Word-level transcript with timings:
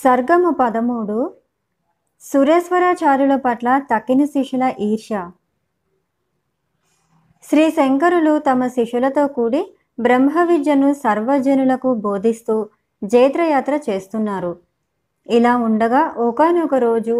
సర్గము 0.00 0.50
పదమూడు. 0.60 1.18
సురేశ్వరాచార్యుల 2.22 3.36
పట్ల 3.36 3.68
తక్కిన 3.90 4.24
శిష్యుల 4.24 4.64
ఈర్ష్య 4.80 5.16
శ్రీ 7.44 7.64
శంకరులు 7.70 8.38
తమ 8.38 8.66
శిష్యులతో 8.66 9.26
కూడి 9.26 9.62
బ్రహ్మ 10.00 10.42
విద్యను 10.42 10.94
సర్వజనులకు 10.94 11.94
బోధిస్తూ 11.94 12.56
జైత్రయాత్ర 13.02 13.74
చేస్తున్నారు. 13.90 14.52
ఇలా 15.26 15.56
ఉండగా 15.56 16.02
ఒకనొక 16.18 16.74
రోజు 16.74 17.16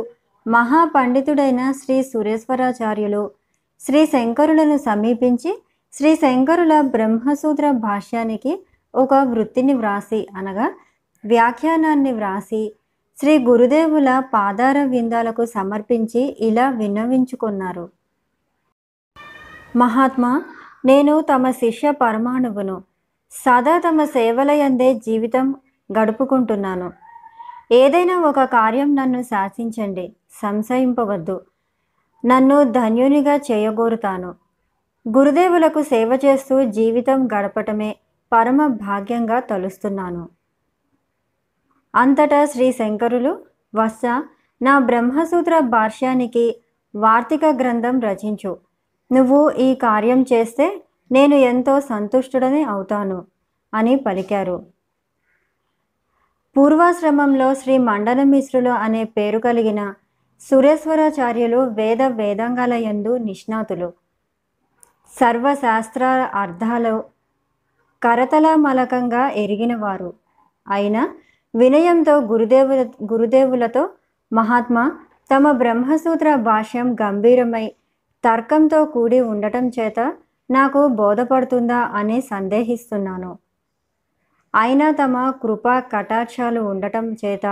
మహాపండితుడైన 0.47 1.73
శ్రీ 1.73 2.03
సురేశ్వరాచార్యులు 2.03 3.31
శ్రీ 3.81 4.07
శంకరులను 4.07 4.77
సమీపించి 4.79 5.53
శ్రీ 5.93 6.17
శంకరుల 6.17 6.81
బ్రహ్మసూత్ర 6.81 7.71
భాష్యానికి 7.71 8.53
ఒక 8.95 9.15
వృత్తిని 9.15 9.75
వ్రాసి 9.75 10.21
అనగా 10.37 10.67
వ్యాఖ్యానాన్ని 11.25 12.13
వ్రాసి 12.13 12.73
శ్రీ 13.19 13.39
గురుదేవుల 13.39 14.23
పాదార 14.35 14.85
విందాలకు 14.85 15.45
సమర్పించి 15.45 16.37
ఇలా 16.41 16.71
విన్నవించుకున్నారు. 16.71 17.89
మహాత్మా 19.77 20.43
నేను 20.85 21.21
తమ 21.21 21.51
శిష్య 21.51 21.91
పరమాణువును 21.91 22.83
సదా 23.31 23.79
తమ 23.79 24.05
సేవలయందే 24.05 24.95
జీవితం 24.95 25.55
గడుపుకుంటున్నాను. 25.99 26.93
ఏదైనా 27.73 28.21
ఒక 28.21 28.45
కార్యం 28.45 28.95
నన్ను 28.95 29.23
శాసించండి 29.23 30.13
సంశయింపవద్దు. 30.31 31.41
నన్ను 32.27 32.65
ధన్యునిగా 32.65 33.37
చేయగోరుతాను. 33.37 34.35
గురుదేవులకు 35.09 35.83
సేవ 35.83 36.19
చేస్తూ 36.25 36.65
జీవితం 36.65 37.27
గడపటమే 37.27 37.97
పరమ 38.33 38.67
భాగ్యంగా 38.67 39.41
తలుస్తున్నాను. 39.41 40.29
అంతటా 41.95 42.45
శ్రీ 42.45 42.73
శంకరులు 42.73 43.39
వత్స 43.75 44.01
నా 44.63 44.79
బ్రహ్మసూత్ర 44.79 45.59
భాష్యానికి 45.59 46.57
వార్తిక 46.95 47.45
గ్రంథం 47.45 48.01
రచించు. 48.01 48.59
నువ్వు 49.13 49.51
ఈ 49.51 49.75
కార్యం 49.75 50.23
చేస్తే 50.23 50.83
నేను 51.13 51.35
ఎంతో 51.35 51.81
సంతుష్టుడని 51.81 52.63
అవుతాను 52.63 53.25
అని 53.75 53.97
పలికారు. 53.97 54.67
పూర్వాశ్రమంలో 56.57 57.55
శ్రీ 57.55 57.79
మండలమిశ్రులు 57.79 58.71
అనే 58.71 59.05
పేరు 59.05 59.39
కలిగిన 59.39 59.95
సురేశ్వరాచార్యులు 60.41 61.57
వేద 61.57 62.03
వేదాంగాల 62.03 62.75
యందు 62.75 63.17
నిష్ణాతులు. 63.17 63.93
సర్వశాస్త్ర 65.21 66.05
అర్థాలు 66.35 67.05
కరతలామలకంగా 68.03 69.29
ఎరిగినవారు. 69.29 70.13
అయినా 70.69 71.15
వినయంతో 71.55 72.21
గురుదేవుల 72.21 72.83
గురుదేవులతో 73.13 73.89
మహాత్మా 74.33 74.93
తమ 75.35 75.51
బ్రహ్మసూత్ర 75.53 76.35
భాష్యం 76.35 76.97
గంభీరమై 77.03 77.73
తర్కంతో 78.25 78.85
కూడి 78.85 79.21
ఉండటం 79.21 79.69
చేత 79.69 80.01
నాకు 80.51 80.87
బోధపడుతుందా 80.87 81.77
అని 81.77 82.21
సందేహిస్తున్నాను. 82.21 83.39
అయినా 84.55 84.91
తమ 84.91 85.31
కృపా 85.31 85.81
కటాక్షాలు 85.81 86.61
ఉండటం 86.61 87.13
చేత 87.13 87.47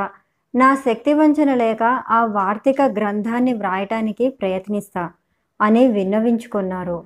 నా 0.55 0.75
శక్తి 0.75 1.12
వంచన 1.12 1.55
లేక 1.55 1.83
ఆ 2.09 2.25
వార్తిక 2.25 2.83
గ్రంథాన్ని 2.83 3.53
వ్రాయటానికి 3.53 4.28
ప్రయత్నిస్తా 4.28 5.11
అని 5.61 5.87
విన్నవించుకున్నారు. 5.87 7.05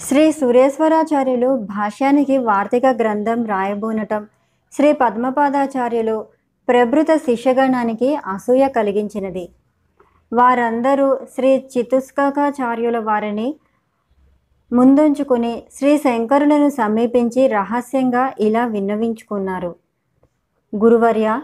శ్రీ 0.00 0.32
సురేశ్వరాచార్యులు 0.32 1.56
భాష్యానికి 1.56 2.38
వార్తిక 2.38 2.86
గ్రంథం 2.86 3.44
రాయబోనటం 3.44 4.26
శ్రీ 4.72 4.92
పద్మపాదాచార్యులు 4.92 6.26
ప్రభృత 6.68 7.06
శిష్యగణానికి 7.16 8.16
అసూయ 8.16 8.68
కలిగించినది. 8.68 9.48
వారందరూ 10.32 11.18
శ్రీ 11.34 11.64
చితుస్కాచార్యుల 11.78 12.98
వారిని 12.98 13.54
ముందుంచుకుని 14.72 15.64
శ్రీ 15.74 15.98
శంకరులను 15.98 16.68
సమీపించి 16.68 17.46
రహస్యంగా 17.48 18.32
ఇలా 18.40 18.66
విన్నవించుకున్నారు. 18.66 19.74
గురువర్య 20.76 21.40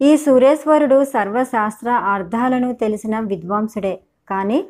ఈ 0.00 0.16
సురేశ్వరుడు 0.16 1.04
సర్వశాస్త్ర 1.04 1.90
అర్థాలను 1.90 2.72
తెలిసిన 2.72 3.20
విద్వాంసుడే. 3.20 4.00
కానీ 4.30 4.64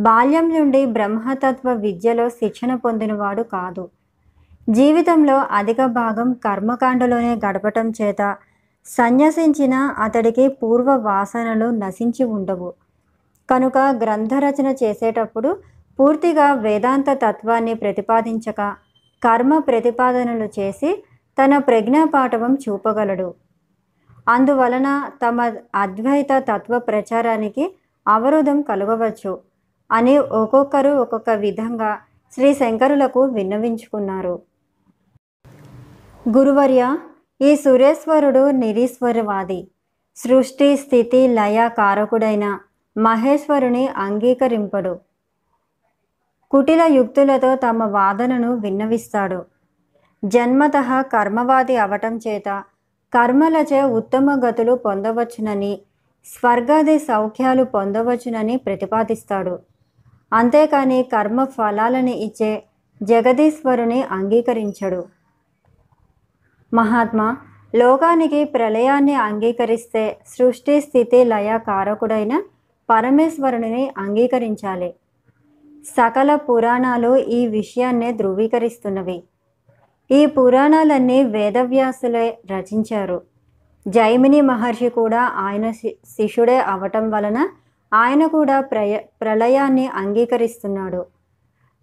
బాల్యం 0.00 0.48
నుండి 0.48 0.86
బ్రహ్మతత్వ 0.86 1.72
విద్యలో 1.72 2.28
శిక్షణ 2.28 2.74
పొందినవాడు 2.74 3.42
కాదు. 3.42 3.88
జీవితంలో 4.68 5.36
అధిక 5.50 5.86
భాగం 5.86 6.32
కర్మకాండలోనే 6.44 7.34
గడపటం 7.44 7.92
చేత 8.00 8.36
సన్యసించిన 8.86 9.74
అతడికి 9.74 10.48
పూర్వ 10.48 10.90
వాసనలు 10.96 11.70
నశించి 11.70 12.24
ఉండవు. 12.24 12.74
కనుక 13.50 13.78
గ్రంథరచన 14.02 14.68
చేసేటప్పుడు 14.82 15.50
పూర్తిగా 15.98 16.52
వేదాంత 16.54 17.10
తత్వాన్ని 17.24 17.74
ప్రతిపాదించక 17.74 18.60
కర్మ 19.22 19.58
ప్రతిపాదనలు 19.58 20.48
చేసి 20.58 21.04
తన 21.38 21.58
ప్రజ్ఞాపాఠవం 21.58 22.54
చూపగలడు. 22.54 23.34
అందువలన 24.28 24.88
తమ 25.22 25.50
అద్వైత 25.74 26.32
తత్వ 26.48 26.78
ప్రచారానికి 26.78 27.74
అవరోధం 28.06 28.62
కలగవచ్చు 28.62 29.38
అని 29.90 30.18
ఒక్కొక్కరు 30.18 30.88
ఒక్కొక్క 30.88 31.30
విధంగా 31.30 31.92
శ్రీ 32.32 32.54
శంకరులకు 32.54 33.20
విన్నవించుకున్నారు. 33.24 34.34
గురువర్య 36.28 36.96
ఈ 37.40 37.56
సురేశ్వరుడు 37.56 38.50
నిరీశ్వరవాది. 38.50 39.68
సృష్టి 40.16 40.76
స్థితి 40.76 41.28
లయ 41.28 41.68
కారకుడైన 41.78 42.58
మహేశ్వరుని 42.96 43.88
అంగీకరింపడు. 43.88 44.98
కుటిల 46.50 46.82
యుక్తులతో 46.82 47.56
తమ 47.56 47.84
వాదనను 47.84 48.54
విన్నవిస్తాడు. 48.54 49.44
జన్మత 50.24 51.04
కర్మవాది 51.12 51.76
అవటం 51.76 52.20
చేత 52.28 52.62
కర్మలచే 53.14 53.82
ఉత్తమ 53.82 54.40
గతులు 54.48 54.74
పొందవచ్చునని 54.74 55.80
స్వర్గాది 56.26 56.98
సౌఖ్యాలు 56.98 57.64
పొందవచ్చునని 57.64 58.56
ప్రతిపాదిస్తాడు. 58.56 59.58
అంతేకాని 60.32 61.02
కర్మ 61.02 61.44
ఫలాలని 61.44 62.12
ఇచ్చే 62.12 62.62
జగదీశ్వరుని 63.02 64.02
అంగీకరించడు. 64.02 65.21
మహాత్మా 66.74 67.36
లోకానికి 67.74 68.44
ప్రళయాన్ని 68.44 69.14
అంగీకరిస్తే 69.14 70.18
సృష్టి 70.26 70.80
స్థితి 70.80 71.24
లయ 71.24 71.58
కారకుడైన 71.58 72.42
పరమేశ్వరుని 72.90 73.90
అంగీకరించాలి. 73.98 74.94
సకల 75.84 76.34
పురాణాలు 76.34 77.16
ఈ 77.16 77.46
విషయాన్నే 77.46 78.12
ధృవీకరిస్తున్నవి. 78.12 79.22
ఈ 80.10 80.26
పురాణాలన్నీ 80.26 81.24
వేదవ్యాసులే 81.24 82.38
రచించారు. 82.50 83.22
జైమిని 83.88 84.40
మహర్షి 84.40 84.88
కూడా 84.88 85.20
ఆయన 85.20 85.70
శిష్యుడే 86.04 86.58
అవటం 86.58 87.10
వలన 87.10 87.48
ఆయన 87.94 88.26
కూడా 88.26 88.60
ప్రయ 88.60 88.98
ప్రళయాన్ని 89.22 89.86
అంగీకరిస్తున్నాడు. 89.86 91.06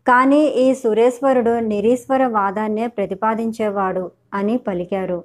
కానీ 0.07 0.45
ఈ 0.45 0.73
సురేశ్వరుడు 0.73 1.59
నిరీశ్వర 1.59 2.27
వాదాన్నే 2.27 2.87
ప్రతిపాదించేవాడు 2.87 4.11
అని 4.33 4.57
పలికారు. 4.57 5.23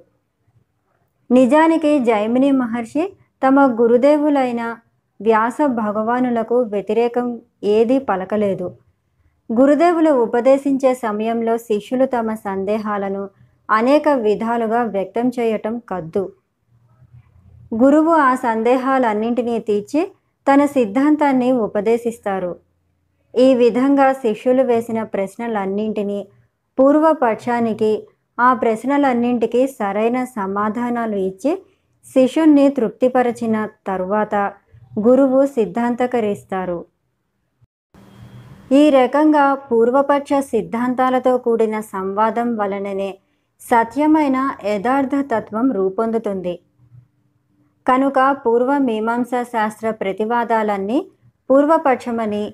నిజానికి 1.31 1.99
జైమిని 1.99 2.51
మహర్షి 2.51 3.13
తమ 3.43 3.77
గురుదేవులైన 3.81 4.77
వ్యాస 5.21 5.57
భగవానులకు 5.65 6.61
వ్యతిరేకం 6.61 7.39
ఏదీ 7.63 7.99
పలకలేదు. 7.99 8.77
గురుదేవులు 9.51 10.11
ఉపదేశించే 10.11 10.93
సమయంలో 10.93 11.57
శిష్యులు 11.57 12.05
తమ 12.05 12.33
సందేహాలను 12.33 13.29
అనేక 13.69 14.09
విధాలుగా 14.09 14.83
వ్యక్తం 14.83 15.31
చేయటం 15.39 15.81
కద్దు. 15.89 16.33
గురువు 17.75 18.11
ఆ 18.11 18.35
సందేహాలన్నింటినీ 18.35 19.59
తీర్చి 19.59 20.11
తన 20.47 20.65
సిద్ధాంతాన్ని 20.65 21.51
ఉపదేశిస్తారు. 21.51 22.64
ఈ 23.35 23.53
విధంగా 23.53 24.13
శిష్యులు 24.13 24.63
వేసిన 24.63 25.03
ప్రశ్నలన్నింటినీ 25.03 26.27
పూర్వపక్షానికి 26.77 28.07
ఆ 28.39 28.53
ప్రశ్నలన్నింటికి 28.53 29.67
సరైన 29.67 30.23
సమాధానాలు 30.23 31.15
ఇచ్చి 31.15 31.51
శిష్యుణ్ణి 32.05 32.69
తృప్తిపరచిన 32.69 33.69
తరువాత 33.87 34.35
గురువు 34.99 35.45
సిద్ధాంతకరిస్తారు. 35.45 36.85
ఈ 38.71 38.89
రకంగా 38.89 39.53
పూర్వపక్ష 39.53 40.33
సిద్ధాంతాలతో 40.33 41.37
కూడిన 41.37 41.79
సంవాదం 41.79 42.55
వలననే 42.55 43.17
సత్యమైన 43.61 44.37
యథార్థ 44.65 45.15
తత్వం 45.31 45.71
రూపొందుతుంది. 45.71 46.59
కనుక 47.87 48.19
పూర్వ 48.45 48.77
మీమాంసా 48.77 49.43
శాస్త్ర 49.43 49.91
ప్రతివాదాలన్నీ 49.91 51.11
పూర్వపక్షమని 51.49 52.53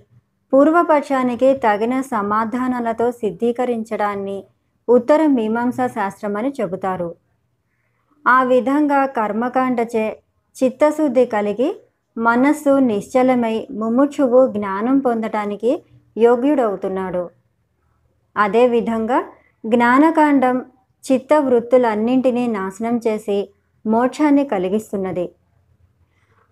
పూర్వపక్షానికి 0.53 1.53
తగిన 1.53 2.01
సమాధానాలతో 2.01 3.11
సిద్ధీకరించడాన్ని 3.11 4.43
ఉత్తర 4.89 5.25
మీమాంసా 5.25 5.87
శాస్త్రమని 5.87 6.53
చెబుతారు. 6.61 7.15
ఆ 8.27 8.43
విధంగా 8.43 9.05
కర్మకాండచే 9.05 10.19
చిత్తశుద్ధి 10.63 11.25
కలిగి 11.25 11.81
మనస్సు 12.17 12.69
నిశ్చలమై 12.69 13.67
ముముక్షువు 13.71 14.47
జ్ఞానం 14.47 14.99
పొందటానికి 14.99 15.83
యోగ్యుడవుతున్నాడు. 16.17 17.29
అదేవిధంగా 18.37 19.23
జ్ఞానకాండం 19.65 20.65
చిత్త 21.11 21.33
వృత్తులన్నింటినీ 21.33 22.47
నాశనం 22.47 22.97
చేసి 23.07 23.49
మోక్షాన్ని 23.85 24.43
కలిగిస్తున్నది. 24.45 25.31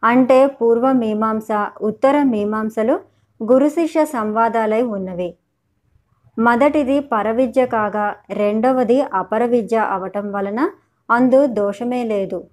అంటే 0.03 0.47
పూర్వ 0.47 0.91
మీమాంస 0.91 1.47
ఉత్తర 1.81 2.23
మీమాంసలు 2.23 3.08
గురుశిష్య 3.44 4.06
సంవాదాలై 4.06 4.81
ఉన్నవి. 4.81 5.36
మొదటిది 6.39 7.00
పరవిద్య 7.00 7.65
కాగా 7.65 8.15
రెండవది 8.30 9.01
అపర 9.01 9.45
విద్య 9.45 9.77
అవటం 9.77 10.31
వలన 10.31 10.69
అందు 11.12 11.45
దోషమే 11.45 12.03
లేదు. 12.03 12.47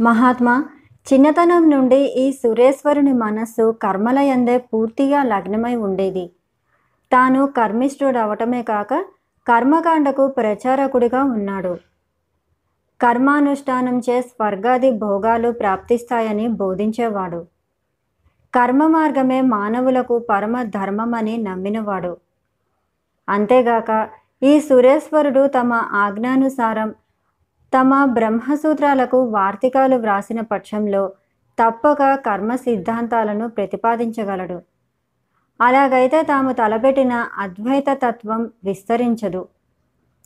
మహాత్మా 0.00 0.64
చిన్నతనం 1.12 1.70
నుండి 1.70 1.96
ఈ 1.96 2.32
సురేశ్వరుని 2.32 3.12
మనస్సు 3.12 3.72
కర్మలయందే 3.82 4.58
పూర్తిగా 4.58 5.22
లగ్నమై 5.22 5.74
ఉండేది. 5.76 6.30
తాను 7.12 7.46
కర్మిష్ఠుడు 7.46 8.18
అవటమే 8.18 8.62
కాక 8.62 9.04
కర్మకాండకు 9.48 10.26
ప్రచారకుడిగా 10.28 11.24
ఉన్నాడు. 11.24 11.76
కర్మానుష్ఠానంచే 13.00 14.22
స్వర్గాది 14.22 14.90
భోగాలు 14.90 15.50
ప్రాప్తిస్తాయని 15.50 16.48
బోధించేవాడు. 16.48 17.55
కర్మ 18.56 18.86
మార్గమే 18.86 19.40
మానవులకు 19.40 20.18
పరమ 20.18 20.62
ధర్మమని 20.62 21.36
నమ్మినవాడు. 21.36 22.16
అంతేగాక 23.28 24.08
ఈ 24.42 24.60
సురేశ్వరుడు 24.60 25.46
తమ 25.46 25.72
ఆజ్ఞానుసారం 25.74 26.94
తమ 27.78 28.04
బ్రహ్మసూత్రాలకు 28.04 29.24
వార్తికాలు 29.24 29.96
వ్రాసిన 29.96 30.40
పక్షంలో 30.40 31.12
తప్పక 31.58 32.14
కర్మ 32.14 32.56
సిద్ధాంతాలను 32.56 33.48
ప్రతిపాదించగలడు. 33.48 34.62
అలాగైతే 35.60 36.22
తాము 36.22 36.52
తలపెట్టిన 36.52 37.12
అద్వైత 37.38 37.84
తత్వం 37.92 38.50
విస్తరించదు. 38.64 39.48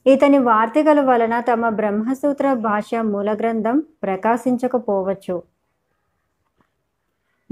ఇతని 0.07 0.39
వార్తికల 0.39 1.01
వలన 1.01 1.41
తమ 1.41 1.69
బ్రహ్మసూత్ర 1.69 2.53
భాష్య 2.53 3.03
మూలగ్రంథం 3.03 3.83
ప్రకాశించకపోవచ్చు. 4.03 5.43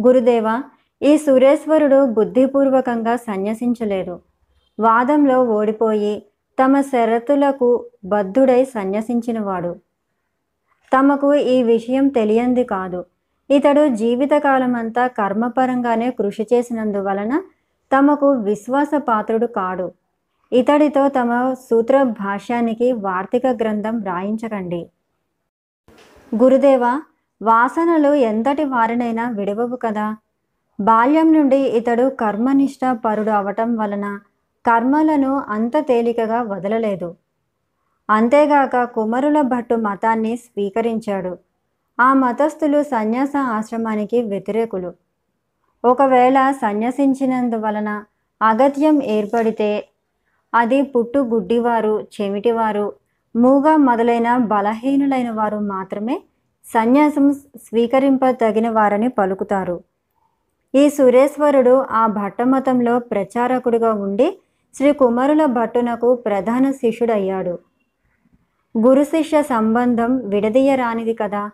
గురుదేవ 0.06 0.62
ఈ 1.02 1.18
సురేశ్వరుడు 1.18 2.06
బుద్ధిపూర్వకంగా 2.06 3.16
సన్యసించలేదు. 3.16 4.20
వాదంలో 4.80 5.44
ఓడిపోయి 5.44 6.26
తమ 6.62 6.80
షరతులకు 6.80 7.86
బద్ధుడై 8.04 8.64
సన్యసించినవాడు. 8.64 9.76
తమకు 10.92 11.34
ఈ 11.34 11.62
విషయం 11.62 12.08
తెలియంది 12.08 12.64
కాదు. 12.64 13.04
ఇతడు 13.50 13.88
జీవితకాలమంతా 13.88 15.06
కర్మపరంగానే 15.06 16.10
కృషి 16.10 16.46
చేసినందువలన 16.52 17.42
తమకు 17.96 18.30
విశ్వాసపాత్రుడు 18.30 19.46
కాడు. 19.46 19.92
ఇతడితో 20.52 21.08
తమ 21.08 21.54
సూత్ర 21.70 22.02
భాష్యానికి 22.02 22.92
వార్తిక 22.92 23.46
గ్రంథం 23.46 24.04
రాయించకండి. 24.04 24.86
గురుదేవ 26.34 27.00
వాసనలు 27.40 28.14
ఎంతటి 28.14 28.64
వారినైనా 28.64 29.30
విడవవు 29.30 29.76
కదా. 29.76 30.16
బాల్యం 30.80 31.32
నుండి 31.32 31.56
ఇతడు 31.56 32.08
కర్మనిష్ట 32.20 32.80
పరుడు 33.04 33.30
అవటం 33.30 33.76
వలన 33.76 34.06
కర్మలను 34.64 35.32
అంత 35.48 35.76
తేలికగా 35.78 36.42
వదలలేదు. 36.42 37.16
అంతేగాక 38.08 38.84
కుమరుల 38.84 39.40
భట్టు 39.40 39.74
మతాన్ని 39.74 40.36
స్వీకరించాడు. 40.36 41.32
ఆ 41.98 42.14
మతస్థులు 42.14 42.82
సన్యాస 42.82 43.32
ఆశ్రమానికి 43.36 44.22
వ్యతిరేకులు. 44.22 44.90
ఒకవేళ 45.84 46.50
సన్యసించినందువలన 46.50 48.04
అగత్యం 48.42 49.02
ఏర్పడితే 49.02 49.70
అది 50.54 50.82
పుట్టు 50.82 51.18
గుడ్డివారు 51.18 52.06
చెమిటివారు 52.14 52.86
మూగ 53.36 53.76
మొదలైన 53.76 54.36
బలహీనులైన 54.36 55.30
వారు 55.30 55.58
మాత్రమే 55.58 56.16
సన్యాసం 56.74 57.34
స్వీకరింపదగిన 57.34 58.70
వారని 58.70 59.08
పలుకుతారు. 59.08 59.80
ఈ 60.74 60.90
సురేశ్వరుడు 60.90 61.86
ఆ 61.90 62.06
భట్టమతంలో 62.06 62.98
ప్రచారకుడిగా 62.98 63.92
ఉండి 63.92 64.38
శ్రీ 64.74 64.92
కుమారుల 64.92 65.44
భట్టునకు 65.44 66.14
ప్రధాన 66.14 66.70
శిష్యుడయ్యాడు. 66.70 67.58
గురు 68.78 69.04
శిష్య 69.04 69.42
సంబంధం 69.42 70.28
విడదీయరానిది 70.28 71.14
కదా. 71.14 71.50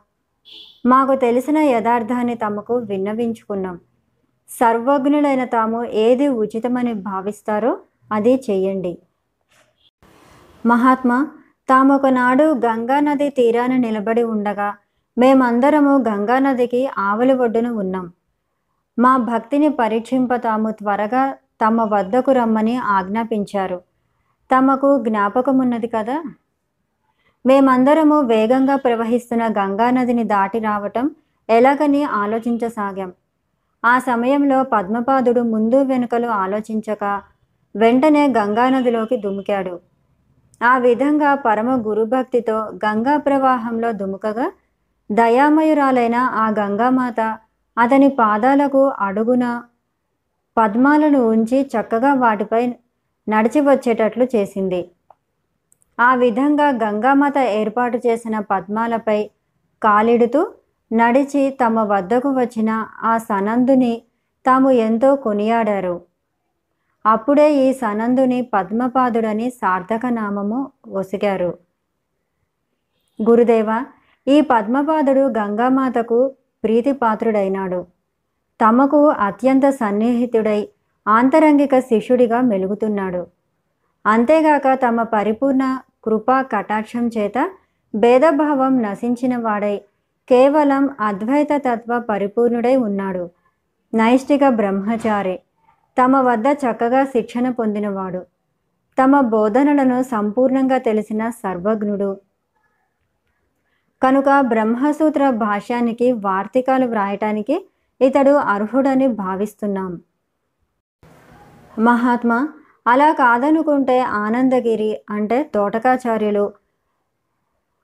మాకు 0.87 1.15
తెలిసిన 1.15 1.59
యథార్థాన్ని 1.59 2.35
తమకు 2.35 2.75
విన్నవించుకున్నాం. 2.77 3.81
సర్వజ్ఞులైన 4.49 5.45
తాము 5.45 5.85
ఏది 5.85 6.29
ఉచితమని 6.29 6.93
భావిస్తారో 6.93 7.79
అది 8.13 8.35
చేయండి 8.51 8.99
మహాత్మా 10.67 11.29
తామొకనాడు 11.69 12.45
గంగా 12.45 13.01
నది 13.01 13.29
తీరాన 13.29 13.77
నిలబడి 13.77 14.23
ఉండగా 14.23 14.75
మేమందరము 15.19 16.05
గంగా 16.09 16.39
నదికి 16.39 16.89
ఆవలి 16.99 17.33
ఒడ్డున 17.33 17.69
ఉన్నాం. 17.69 18.13
మా 18.99 19.17
భక్తిని 19.17 19.69
పరీక్షింప 19.69 20.35
తాము 20.35 20.71
త్వరగా 20.71 21.35
తమ 21.65 21.95
వద్దకు 21.95 22.33
రమ్మని 22.33 22.77
ఆజ్ఞాపించారు. 22.77 23.83
తమకు 24.57 25.05
జ్ఞాపకమున్నది 25.05 25.87
కదా? 25.87 26.23
మేమందరము 27.47 28.21
వేగంగా 28.21 28.77
ప్రవహిస్తున్న 28.77 29.47
గంగా 29.47 29.91
నదిని 29.91 30.25
దాటి 30.25 30.59
రావటం 30.59 31.11
ఎలాగని 31.51 32.05
ఆలోచించసాగాం. 32.05 33.13
ఆ 33.85 33.99
సమయంలో 33.99 34.63
పద్మపాదుడు 34.63 35.41
ముందు 35.41 35.83
వెనుకలు 35.83 36.27
ఆలోచించక 36.27 37.23
వెంటనే 37.77 38.27
గంగానదిలోకి 38.29 39.17
దుమికాడు. 39.17 39.81
ఆ 40.63 40.79
విధంగా 40.79 41.35
పరమ 41.35 41.83
గురుభక్తితో 41.87 42.59
గంగా 42.59 43.17
ప్రవాహంలో 43.17 43.93
దుముకగా 43.93 44.53
దయామయురాలైన 45.11 46.15
ఆ 46.15 46.51
గంగామాత 46.51 47.21
అతని 47.79 48.09
పాదాలకు 48.09 48.89
అడుగున 48.89 49.63
పద్మాలను 50.57 51.21
ఉంచి 51.27 51.59
చక్కగా 51.63 52.15
వాటిపై 52.15 52.75
నడిచి 53.29 53.61
వచ్చేటట్లు 53.61 54.25
చేసింది. 54.25 54.91
ఆ 56.01 56.15
విధంగా 56.15 56.69
గంగామాత 56.71 57.39
ఏర్పాటు 57.39 57.99
చేసిన 58.07 58.39
పద్మాలపై 58.39 59.31
కాలిడుతూ 59.83 60.41
నడిచి 60.93 61.51
తమ 61.51 61.83
వద్దకు 61.83 62.31
వచ్చిన 62.31 62.71
ఆ 63.03 63.19
సనందుని 63.19 64.03
తాము 64.47 64.71
ఎంతో 64.71 65.17
కొనియాడారు. 65.17 66.01
అప్పుడే 67.07 67.55
ఈ 67.55 67.73
సనందుని 67.73 68.43
పద్మపాదుడని 68.43 69.51
సార్థక 69.51 70.07
నామము 70.07 70.73
ఒసిగారు. 70.89 71.59
గురుదేవ 73.23 73.71
ఈ 74.29 74.41
పద్మపాదుడు 74.41 75.21
గంగామాతకు 75.39 76.33
ప్రీతిపాత్రుడైనాడు. 76.65 77.87
తమకు 78.61 79.09
అత్యంత 79.09 79.71
సన్నిహితుడై 79.71 80.69
ఆంతరంగిక 81.09 81.79
శిష్యుడిగా 81.79 82.41
మెలుగుతున్నాడు. 82.41 83.27
అంతేగాక 84.07 84.79
తమ 84.87 85.03
పరిపూర్ణ 85.03 85.79
కృపా 86.05 86.43
కటాక్షం 86.43 87.11
చేత 87.19 87.51
భేదభావం 87.95 88.83
నశించిన 88.83 89.37
వాడై 89.37 89.77
కేవలం 90.29 90.91
అద్వైత 91.01 91.49
తత్వ 91.57 91.99
పరిపూర్ణుడై 91.99 92.77
ఉన్నాడు. 92.77 93.31
నైష్టిక 93.95 94.49
బ్రహ్మచారి 94.49 95.39
తమ 96.03 96.17
వద్ద 96.17 96.47
చక్కగా 96.47 97.05
శిక్షణ 97.05 97.51
పొందినవాడు. 97.51 98.23
తమ 99.03 99.21
బోధనలను 99.21 100.03
సంపూర్ణంగా 100.03 100.79
తెలిసిన 100.79 101.31
సర్వజ్ఞుడు. 101.31 102.17
కనుక 104.05 104.25
బ్రహ్మసూత్ర 104.41 105.31
భాష్యానికి 105.31 106.13
వార్తికాలు 106.13 106.87
వ్రాయటానికి 106.87 107.69
ఇతడు 108.01 108.31
అర్హుడని 108.31 109.07
భావిస్తున్నాం. 109.07 110.01
మహాత్మా 111.79 112.49
అలా 112.87 113.13
కాదనుకుంటే 113.13 114.01
ఆనందగిరి 114.01 115.01
అంటే 115.11 115.51
తోటకాచార్యులు. 115.55 116.53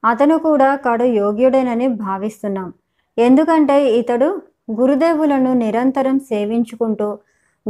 అతను 0.05 0.39
కూడా 0.39 0.77
కడు 0.77 1.05
యోగ్యుడేనని 1.05 1.89
భావిస్తున్నాం. 1.89 2.73
ఎందుకంటే 3.19 3.91
ఇతడు 3.91 4.43
గురుదేవులను 4.71 5.53
నిరంతరం 5.55 6.19
సేవించుకుంటూ 6.19 7.19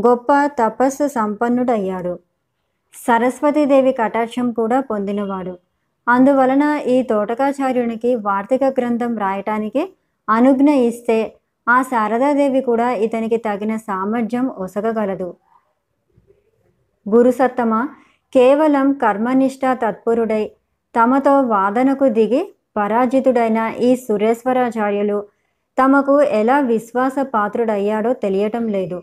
గొప్ప 0.07 0.27
తపస్సు 0.47 1.09
సంపన్నుడయ్యాడు. 1.09 2.19
సరస్వతీదేవి 2.95 3.93
కటాక్షం 3.93 4.53
కూడా 4.53 4.81
పొందినవాడు. 4.81 5.70
అందువలన 6.09 6.81
ఈ 6.87 7.03
తోటకాచార్యునికి 7.03 8.15
వార్తిక 8.17 8.65
గ్రంథం 8.65 9.19
రాయటానికి 9.19 9.89
అనుజ్ఞ 10.29 10.71
ఇస్తే 10.71 11.37
ఆ 11.69 11.83
శారదాదేవి 11.83 12.61
కూడా 12.61 12.93
ఇతనికి 12.93 13.37
తగిన 13.37 13.77
సామర్థ్యం 13.77 14.47
ఒసగగలదు. 14.49 15.37
గురుసత్తమ 17.09 17.89
కేవలం 18.33 18.93
కర్మనిష్ట 18.93 19.61
తత్పరుడై 19.73 20.51
తమతో 20.95 21.41
వాదనకు 21.43 22.09
దిగి 22.09 22.55
పరాజితుడైన 22.77 23.73
ఈ 23.81 23.97
సురేశ్వరాచార్యులు 23.97 25.27
తమకు 25.79 26.23
ఎలా 26.23 26.59
విశ్వాస 26.61 27.15
పాత్రుడయ్యాడో 27.35 28.13
తెలియటం 28.13 28.69
లేదు. 28.69 29.03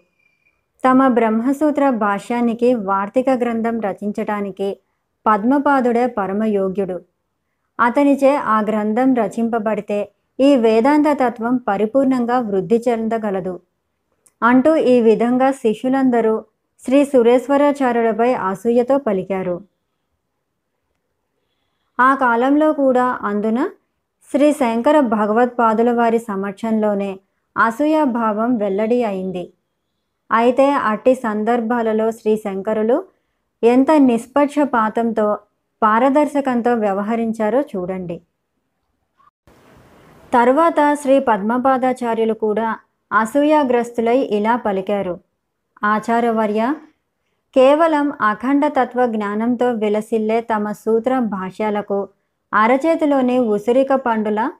తమ 0.83 1.07
బ్రహ్మసూత్ర 1.07 1.89
భాష్యానికి 1.89 2.73
వార్తిక 2.73 3.29
గ్రంథం 3.29 3.79
రచించటానికి 3.79 4.77
పద్మపాదుడే 5.27 6.07
పరమయోగ్యుడు. 6.07 6.97
అతనిచే 7.79 8.35
ఆ 8.35 8.61
గ్రంథం 8.61 9.13
రచింపబడితే 9.13 10.09
ఈ 10.39 10.55
వేదాంత 10.55 11.07
తత్వం 11.13 11.57
పరిపూర్ణంగా 11.57 12.39
వృద్ధి 12.39 12.83
చెందగలదు. 12.89 13.59
అంటూ 14.43 14.75
ఈ 14.75 15.01
విధంగా 15.01 15.51
శిష్యులందరూ 15.51 16.43
శ్రీ 16.85 17.05
సురేశ్వరాచార్యులపై 17.05 18.33
అసూయతో 18.33 18.97
పలికారు. 18.97 19.61
ఆ 21.99 22.15
కాలంలో 22.15 22.73
కూడా 22.73 23.05
అందున 23.23 23.69
శ్రీ 24.31 24.51
శంకర 24.51 24.99
భగవత్పాదుల 24.99 25.91
వారి 25.91 26.19
సమక్షంలోనే 26.19 27.19
అసూయాభావం 27.57 28.57
వెల్లడి 28.57 29.03
అయింది. 29.03 29.53
అయితే 30.31 30.71
అట్టి 30.71 31.15
సందర్భాలలో 31.15 32.11
శ్రీ 32.11 32.35
శంకరులు 32.35 33.03
ఎంత 33.63 33.91
నిష్పక్షపాతంతో 33.91 35.37
పారదర్శకంతో 35.83 36.73
వ్యవహరించారో 36.73 37.61
చూడండి. 37.61 38.21
తరువాత 40.33 40.93
శ్రీ 40.93 41.19
పద్మపాదాచార్యులు 41.19 42.33
కూడా 42.33 42.77
అసూయాగ్రస్తులై 43.13 44.17
ఇలా 44.19 44.55
పలికారు. 44.55 45.19
ఆచార్యవర్య 45.83 46.73
కేవలం 47.55 48.13
అఖండ 48.21 48.67
తత్వ 48.67 49.05
జ్ఞానంతో 49.05 49.71
విలసిల్లే 49.71 50.41
తమ 50.41 50.71
సూత్ర 50.71 51.19
భాష్యాలకు 51.19 52.09
అరచేతిలోని 52.53 53.39
ఉసిరిక 53.39 53.93
పండుల 53.93 54.51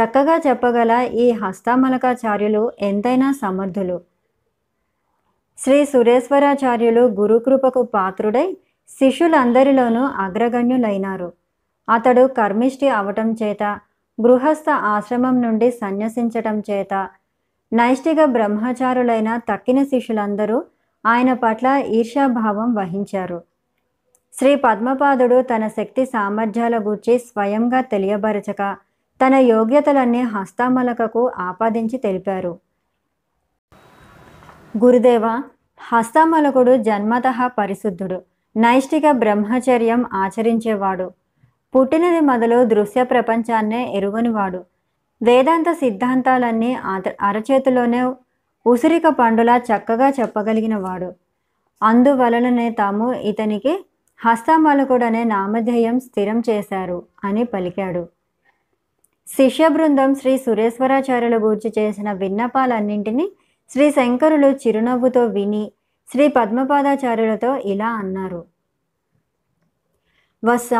చక్కగా 0.00 0.40
చెప్పగల 0.46 0.90
ఈ 1.14 1.30
హస్తామలకాచార్యులు 1.30 2.72
ఎంతైనా 2.80 3.32
సమర్థులు. 3.32 4.09
శ్రీ 5.62 5.84
సురేశ్వరాచార్యులు 5.84 7.00
గురుకృపకు 7.00 7.82
పాత్రుడై 7.82 8.56
శిష్యులందరిలోనూ 8.88 10.00
అగ్రగణ్యులైనారు. 10.00 11.32
అతడు 11.88 12.26
కర్మిష్టి 12.26 12.88
అవటం 12.88 13.32
చేత 13.32 13.62
గృహస్థ 14.18 14.70
ఆశ్రమం 14.70 15.42
నుండి 15.42 15.70
సన్యసించటం 15.70 16.62
చేత 16.70 17.08
నైష్టిక 17.72 18.24
బ్రహ్మచారులైన 18.24 19.36
తక్కిన 19.36 19.82
శిష్యులందరూ 19.82 20.64
ఆయన 21.06 21.32
పట్ల 21.32 21.66
ఈర్ష్యాభావం 21.88 22.74
వహించారు. 22.74 23.38
శ్రీ 24.38 24.56
పద్మపాదుడు 24.56 25.42
తన 25.42 25.68
శక్తి 25.68 26.04
సామర్థ్యాల 26.06 26.78
గూర్చి 26.78 27.18
స్వయంగా 27.18 27.80
తెలియబరచక 27.80 28.76
తన 29.20 29.34
యోగ్యతలన్నీ 29.34 30.20
హస్తామలకకు 30.20 31.30
ఆపాదించి 31.38 31.98
తెలిపారు. 31.98 32.52
గురుదేవ 34.78 35.42
హస్తామలకుడు 35.92 36.76
జన్మత 36.76 37.50
పరిశుద్ధుడు. 37.58 38.22
నైష్టిక 38.56 39.02
బ్రహ్మచర్యం 39.10 40.04
ఆచరించేవాడు. 40.12 41.10
పుట్టినది 41.76 42.20
మొదలు 42.20 42.64
దృశ్య 42.64 43.04
ప్రపంచాన్నే 43.04 43.94
ఎరుగనివాడు. 43.96 44.64
వేదాంత 45.22 45.72
సిద్ధాంతాలన్నీ 45.72 46.74
అత- 46.74 47.12
అరచేతిలోనే 47.22 48.12
ఉసిరిక 48.66 49.02
పండులా 49.08 49.56
చక్కగా 49.56 50.08
చెప్పగలిగిన 50.08 50.76
వాడు 50.76 51.12
అందువలననే 51.82 52.70
తాము 52.70 53.12
ఇతనికి 53.12 53.86
హస్తమలకుడనే 54.18 55.24
నామధేయం 55.24 56.00
స్థిరం 56.00 56.42
చేశారు 56.50 57.02
అని 57.24 57.44
పలికాడు. 57.44 58.08
శిష్య 59.28 59.68
బృందం 59.68 60.14
శ్రీ 60.14 60.38
సురేశ్వరాచార్యుల 60.38 61.36
గూర్చి 61.36 61.72
చేసిన 61.78 62.12
విన్నపాలన్నింటినీ 62.12 63.30
శ్రీ 63.72 63.90
శంకరులు 63.90 64.46
చిరునవ్వుతో 64.46 65.24
విని 65.24 65.72
శ్రీ 66.12 66.28
పద్మపాదాచార్యులతో 66.28 67.56
ఇలా 67.56 67.88
అన్నారు. 67.88 68.44
వస్స 70.44 70.70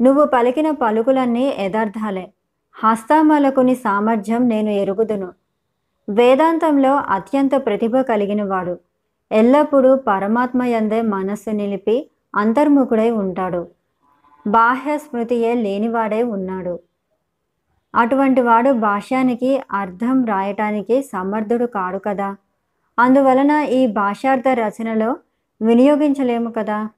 నువ్వు 0.00 0.24
పలికిన 0.24 0.70
పలుకులన్నీ 0.70 1.56
యథార్థాలే. 1.58 2.32
హస్తామలకుని 2.74 3.74
సామర్థ్యం 3.74 4.48
నేను 4.48 4.70
ఎరుగుదును. 4.70 5.32
వేదాంతంలో 6.08 6.94
అత్యంత 6.96 7.50
ప్రతిభ 7.54 7.96
కలిగినవాడు. 7.96 8.78
ఎల్లప్పుడూ 9.32 9.96
పరమాత్మ 9.96 10.62
ఎందే 10.62 11.02
మనస్సు 11.02 11.50
నిలిపి 11.50 12.10
అంతర్ముఖుడై 12.36 13.10
ఉంటాడు. 13.10 13.68
బాహ్య 14.46 14.98
స్మృతియే 14.98 15.54
లేనివాడై 15.54 16.22
ఉన్నాడు. 16.22 16.80
అటువంటి 17.96 18.40
వాడు 18.40 18.70
భాష్యానికి 18.70 19.62
అర్థం 19.72 20.24
రాయటానికి 20.24 21.02
సమర్థుడు 21.02 21.66
కాడు 21.66 21.98
కదా. 21.98 22.36
అందువలన 22.98 23.50
ఈ 23.50 23.86
భాషార్థ 23.86 24.48
రచనలో 24.48 25.16
వినియోగించలేము 25.62 26.50
కదా. 26.50 26.88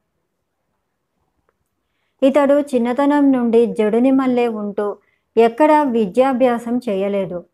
ఇతడు 2.22 2.60
చిన్నతనం 2.60 3.32
నుండి 3.32 3.66
జడుని 3.66 4.10
మల్లే 4.10 4.48
ఉంటూ 4.48 4.96
ఎక్కడ 5.36 5.72
విద్యాభ్యాసం 5.72 6.80
చేయలేదు. 6.88 7.44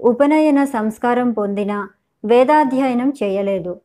ఉపనయన 0.00 0.64
సంస్కారం 0.64 1.32
పొందిన 1.32 1.88
వేదాధ్యయనం 2.24 3.12
చేయలేదు. 3.22 3.80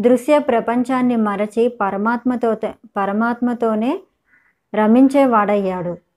దృశ్య 0.00 0.38
ప్రపంచాన్ని 0.38 1.16
మరచి 1.16 1.68
పరమాత్మతో 1.68 2.54
పరమాత్మతోనే 2.96 4.00
రమించేవాడయ్యాడు. 4.74 6.07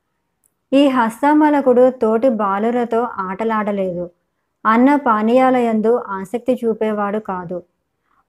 ఈ 0.73 0.87
హస్తమలకుడు 0.87 1.89
తోటి 1.89 2.29
బాలులతో 2.29 3.01
ఆటలాడలేదు. 3.01 4.09
అన్న 4.65 4.95
పానీయాలయందు 4.95 5.97
ఆసక్తి 6.09 6.59
చూపేవాడు 6.65 7.19
కాదు. 7.19 7.63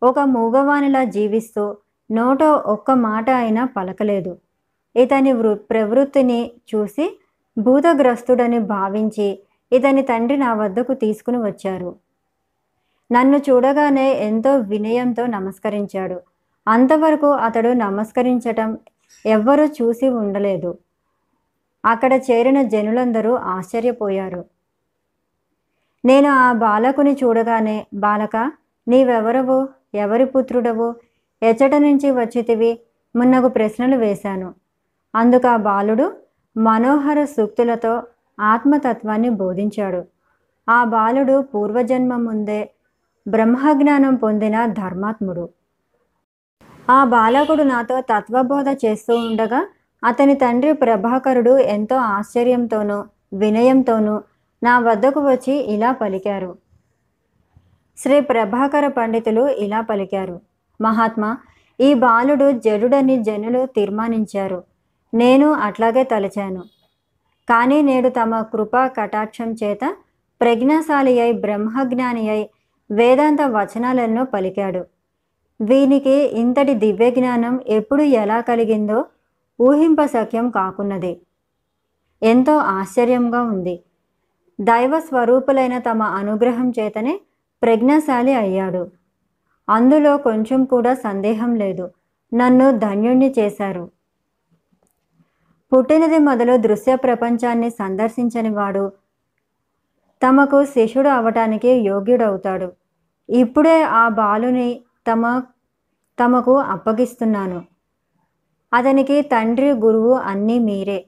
ఒక 0.02 0.18
మూగవానిలా 0.18 1.04
జీవిస్తూ 1.04 1.76
నోటో 2.10 2.52
ఒక్క 2.66 2.90
మాట 2.90 3.30
అయినా 3.30 3.64
పలకలేదు. 3.64 4.38
ఇతని 4.96 5.32
వృ 5.32 5.54
ప్రవృత్తిని 5.54 6.50
చూసి 6.74 7.18
భూతగ్రస్తుడని 7.58 8.58
భావించి 8.58 9.38
ఇతని 9.72 10.02
తండ్రి 10.02 10.36
నా 10.36 10.54
వద్దకు 10.54 10.94
తీసుకుని 10.94 11.38
వచ్చారు. 11.38 11.96
నన్ను 13.10 13.38
చూడగానే 13.38 14.12
ఎంతో 14.12 14.56
వినయంతో 14.56 15.26
నమస్కరించాడు. 15.26 16.20
అంతవరకు 16.66 17.26
అతడు 17.26 17.68
నమస్కరించటం 17.68 18.78
ఎవ్వరూ 19.26 19.66
చూసి 19.66 20.08
ఉండలేదు. 20.08 20.78
అక్కడ 21.84 22.12
చేరిన 22.12 22.62
జనులందరూ 22.62 23.34
ఆశ్చర్యపోయారు. 23.34 24.44
నేను 26.04 26.28
ఆ 26.30 26.52
బాలకుని 26.52 27.12
చూడగానే 27.24 27.86
బాలక 27.94 28.52
నీవెవరవు? 28.88 29.68
ఎవరి 29.94 30.24
పుత్రుడవు? 30.24 30.94
ఎచ్చట 31.42 31.74
నుంచి 31.74 32.10
వచ్చితివి? 32.10 32.80
మున్నగు 33.16 33.48
ప్రశ్నలు 33.48 33.96
వేశాను. 33.96 34.54
అందుకు 35.14 35.48
ఆ 35.48 35.56
బాలుడు 35.56 36.12
మనోహర 36.56 37.24
సూక్తులతో 37.24 38.02
ఆత్మతత్వాన్ని 38.40 39.28
బోధించాడు. 39.28 40.04
ఆ 40.68 40.84
బాలుడు 40.84 41.42
పూర్వజన్మ 41.42 42.16
ముందే 42.16 42.70
బ్రహ్మజ్ఞానం 43.28 44.14
పొందిన 44.14 44.66
ధర్మాత్ముడు. 44.66 45.48
ఆ 46.90 47.04
బాలకుడు 47.04 47.62
నాతో 47.62 48.00
తత్వబోధ 48.00 48.68
చేస్తూ 48.84 49.16
ఉండగా 49.16 49.68
అతని 50.04 50.34
తండ్రి 50.34 50.72
ప్రభాకరుడు 50.72 51.58
ఎంతో 51.58 51.96
ఆశ్చర్యంతోనూ 51.96 53.04
వినయంతోనూ 53.32 54.20
నా 54.62 54.78
వద్దకు 54.78 55.20
వచ్చి 55.20 55.52
ఇలా 55.52 55.92
పలికారు. 55.92 56.54
శ్రీ 57.98 58.20
ప్రభాకర 58.20 58.86
పండితులు 58.88 59.48
ఇలా 59.48 59.80
పలికారు. 59.80 60.40
మహాత్మా 60.80 61.36
ఈ 61.80 61.94
బాలుడు 61.94 62.50
జడుడని 62.50 63.22
జనులు 63.22 63.66
తీర్మానించారు. 63.66 64.62
నేను 65.14 65.52
అట్లాగే 65.52 66.02
తలచాను. 66.02 66.62
కానీ 67.48 67.82
నేడు 67.82 68.08
తమ 68.08 68.40
కృపా 68.40 68.86
కటాక్షం 68.86 69.50
చేత 69.52 69.96
ప్రజ్ఞాశాలి 70.40 71.20
అయి 71.20 71.32
బ్రహ్మజ్ఞాని 71.32 72.28
అయి 72.28 72.50
వేదాంత 72.90 73.42
వచనాలను 73.42 74.24
పలికాడు. 74.24 74.86
వీనికి 75.60 76.10
ఇంతటి 76.10 76.74
దివ్య 76.74 77.10
జ్ఞానం 77.10 77.60
ఎప్పుడు 77.68 78.02
ఎలా 78.02 78.40
కలిగిందో 78.40 79.04
ఊహింపశక్యం 79.60 80.50
కాకున్నది 80.50 81.20
ఎంతో 82.22 82.56
ఆశ్చర్యంగా 82.56 83.42
ఉంది. 83.42 83.82
దైవ 84.60 85.00
స్వరూపులైన 85.00 85.78
తమ 85.78 86.02
అనుగ్రహం 86.02 86.72
చేతనే 86.80 87.20
ప్రజ్ఞాశాలి 87.62 88.34
అయ్యాడు. 88.34 88.90
అందులో 89.68 90.16
కొంచెం 90.16 90.64
కూడా 90.64 90.94
సందేహం 90.94 91.54
లేదు. 91.54 91.90
నన్ను 92.34 92.78
ధన్యుణ్ణి 92.78 93.34
చేశారు. 93.38 93.90
పుట్టినది 95.72 96.18
మొదలు 96.18 96.56
దృశ్య 96.56 96.96
ప్రపంచాన్ని 96.96 97.70
సందర్శించని 97.70 98.50
వాడు 98.50 98.92
తమకు 100.22 100.64
శిష్యుడు 100.64 101.08
అవటానికి 101.08 101.68
యోగ్యుడవుతాడు. 101.68 102.72
ఇప్పుడే 103.30 103.82
ఆ 103.82 104.08
బాలుని 104.08 104.80
తమ 105.12 105.42
తమకు 106.18 106.58
అప్పగిస్తున్నాను. 106.58 107.71
అతనికి 108.74 109.22
తండ్రి 109.22 109.70
గురువు 109.70 110.12
అన్నీ 110.14 110.58
మీరే. 110.58 111.04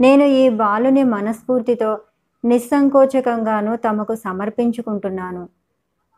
నేను 0.00 0.24
ఈ 0.24 0.48
బాలుని 0.48 1.02
మనస్ఫూర్తితో 1.02 1.98
నిస్సంకోచకంగాను 2.44 3.76
తమకు 3.76 4.14
సమర్పించుకుంటున్నాను. 4.14 5.48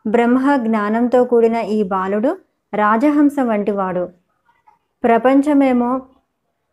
బ్రహ్మ 0.07 0.55
జ్ఞానంతో 0.55 1.23
కూడిన 1.23 1.55
ఈ 1.55 1.83
బాలుడు 1.83 2.37
రాజహంస 2.73 3.35
వంటివాడు. 3.41 4.09
ప్రపంచమేమో 5.03 6.01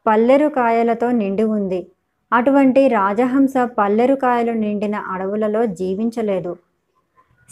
పల్లెరు 0.07 0.49
కాయలతో 0.49 1.11
నిండి 1.11 1.43
ఉంది. 1.43 1.87
అటువంటి 2.33 2.89
రాజహంస 2.89 3.55
పల్లెరు 3.79 4.15
కాయలు 4.15 4.53
నిండిన 4.53 4.97
అడవులలో 4.97 5.67
జీవించలేదు. 5.67 6.57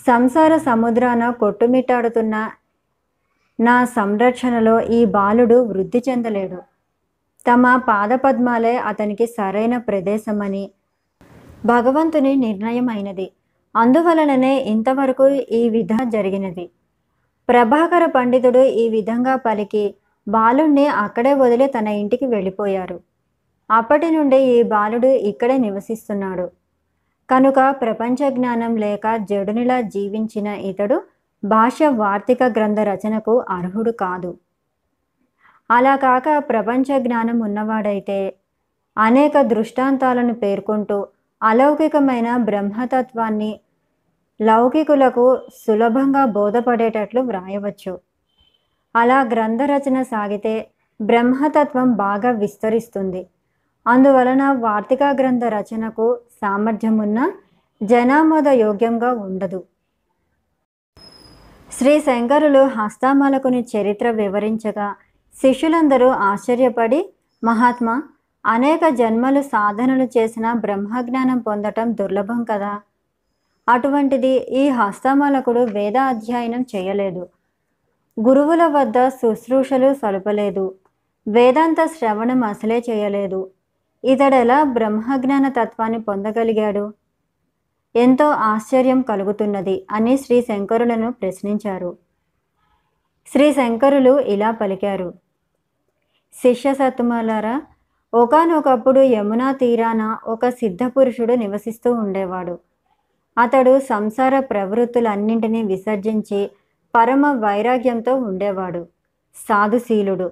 సంసార 0.06 0.56
సముద్రాన 0.56 1.30
కొట్టుమిట్టాడుతున్న 1.30 2.50
నా 3.58 3.84
సంరక్షణలో 3.84 4.80
ఈ 4.80 5.04
బాలుడు 5.04 5.54
వృద్ధి 5.60 6.02
చెందలేడు. 6.08 6.58
తమ 7.46 7.76
పాదపద్మాలే 7.76 8.76
అతనికి 8.76 9.26
సరైన 9.26 9.76
ప్రదేశమని. 9.76 10.70
భగవంతుని 11.66 12.34
నిర్ణయం 12.36 12.88
అయినది 12.88 13.30
అందువలననే 13.74 14.54
ఇంతవరకు 14.58 15.26
ఈ 15.28 15.68
విధ 15.68 15.94
జరిగినది. 16.04 16.70
ప్రభాకర 17.48 18.06
పండితుడు 18.06 18.58
ఈ 18.58 18.88
విధంగా 18.88 19.36
పలికి 19.36 19.94
బాలుణ్ణి 20.28 20.86
అక్కడే 20.86 21.34
వదిలి 21.34 21.66
తన 21.66 21.88
ఇంటికి 21.88 22.26
వెళ్ళిపోయారు. 22.26 23.00
అప్పటి 23.70 24.10
నుండి 24.10 24.36
ఈ 24.36 24.62
బాలుడు 24.62 25.06
ఇక్కడే 25.06 25.56
నివసిస్తున్నాడు. 25.56 26.50
కనుక 27.30 27.58
ప్రపంచ 27.70 28.30
జ్ఞానం 28.30 28.76
లేక 28.76 29.16
జడునిలా 29.30 29.80
జీవించిన 29.80 30.46
ఇతడు 30.46 30.98
భాష 31.44 31.78
వార్తిక 31.82 32.42
గ్రంథ 32.42 32.80
రచనకు 32.80 33.44
అర్హుడు 33.48 33.90
కాదు. 33.90 34.38
అలా 35.70 35.96
కాక 35.96 36.24
ప్రపంచ 36.38 36.98
జ్ఞానం 36.98 37.40
ఉన్నవాడైతే 37.40 38.34
అనేక 38.98 39.40
దృష్టాంతాలను 39.40 40.34
పేర్కొంటూ 40.34 41.06
అలౌకికమైన 41.42 42.36
బ్రహ్మతత్వాన్ని 42.36 43.60
లౌకికులకు 44.40 45.40
సులభంగా 45.54 46.24
బోధపడేటట్లు 46.24 47.20
వ్రాయవచ్చు. 47.20 47.98
అలా 48.96 49.22
గ్రంథ 49.22 49.62
రచన 49.62 50.02
సాగితే 50.02 50.68
బ్రహ్మతత్వం 51.02 51.92
బాగా 51.92 52.30
విస్తరిస్తుంది. 52.30 53.26
అందువలన 53.86 54.50
వార్తిక 54.50 55.02
గ్రంథ 55.02 55.44
రచనకు 55.44 56.18
సామర్థ్యమున్న 56.42 57.30
జనామోద 57.82 58.48
యోగ్యంగా 58.48 59.12
ఉండదు. 59.12 59.64
శ్రీ 61.78 62.00
శంకరులు 62.00 62.60
హస్తామలకుని 62.66 63.66
చరిత్ర 63.76 64.10
వివరించగా 64.10 64.94
శిష్యులందరూ 65.40 66.08
ఆశ్చర్యపడి 66.08 67.00
మహాత్మా 67.44 68.02
అనేక 68.44 68.88
జన్మలు 68.88 69.42
సాధనలు 69.42 70.04
చేసిన 70.04 70.52
బ్రహ్మజ్ఞానం 70.52 71.38
పొందటం 71.38 71.92
దుర్లభం 71.92 72.44
కదా. 72.44 72.80
అటువంటిది 73.68 74.32
ఈ 74.36 74.68
హస్తమలకుడు 74.68 75.60
వేద 75.60 75.96
అధ్యయనం 75.96 76.66
చేయలేదు. 76.76 77.28
గురువుల 78.16 78.66
వద్ద 78.66 79.08
శుశ్రూషలు 79.08 79.94
సలుపలేదు. 79.94 80.74
వేదాంత 81.26 81.86
శ్రవణం 81.86 82.42
అసలే 82.44 82.78
చేయలేదు. 82.90 83.50
ఇతడెలా 84.04 84.62
బ్రహ్మజ్ఞాన 84.62 85.48
తత్వాన్ని 85.48 86.00
పొందగలిగాడు? 86.00 86.92
ఎంతో 87.96 88.28
ఆశ్చర్యం 88.28 89.02
కలుగుతున్నది 89.02 89.86
అని 89.90 90.16
శ్రీ 90.16 90.42
శంకరులను 90.42 91.12
ప్రశ్నించారు. 91.12 91.96
శ్రీ 93.32 93.52
శంకరులు 93.52 94.20
ఇలా 94.20 94.50
పలికారు. 94.50 95.14
శిష్య 96.42 96.74
సత్తుమలారా 96.74 97.62
ఒకనొకప్పుడు 98.14 99.00
యమునా 99.00 99.52
తీరాన 99.52 100.18
ఒక 100.26 100.48
సిద్ధపురుషుడు 100.48 101.34
నివసిస్తూ 101.34 101.92
ఉండేవాడు. 101.92 102.58
అతడు 103.38 103.78
సంసార 103.78 104.40
ప్రవృత్తులన్నింటినీ 104.40 105.62
విసర్జించి 105.62 106.50
పరమ 106.94 107.26
వైరాగ్యంతో 107.26 108.14
ఉండేవాడు. 108.14 108.86
సాధుశీలుడు 109.34 110.30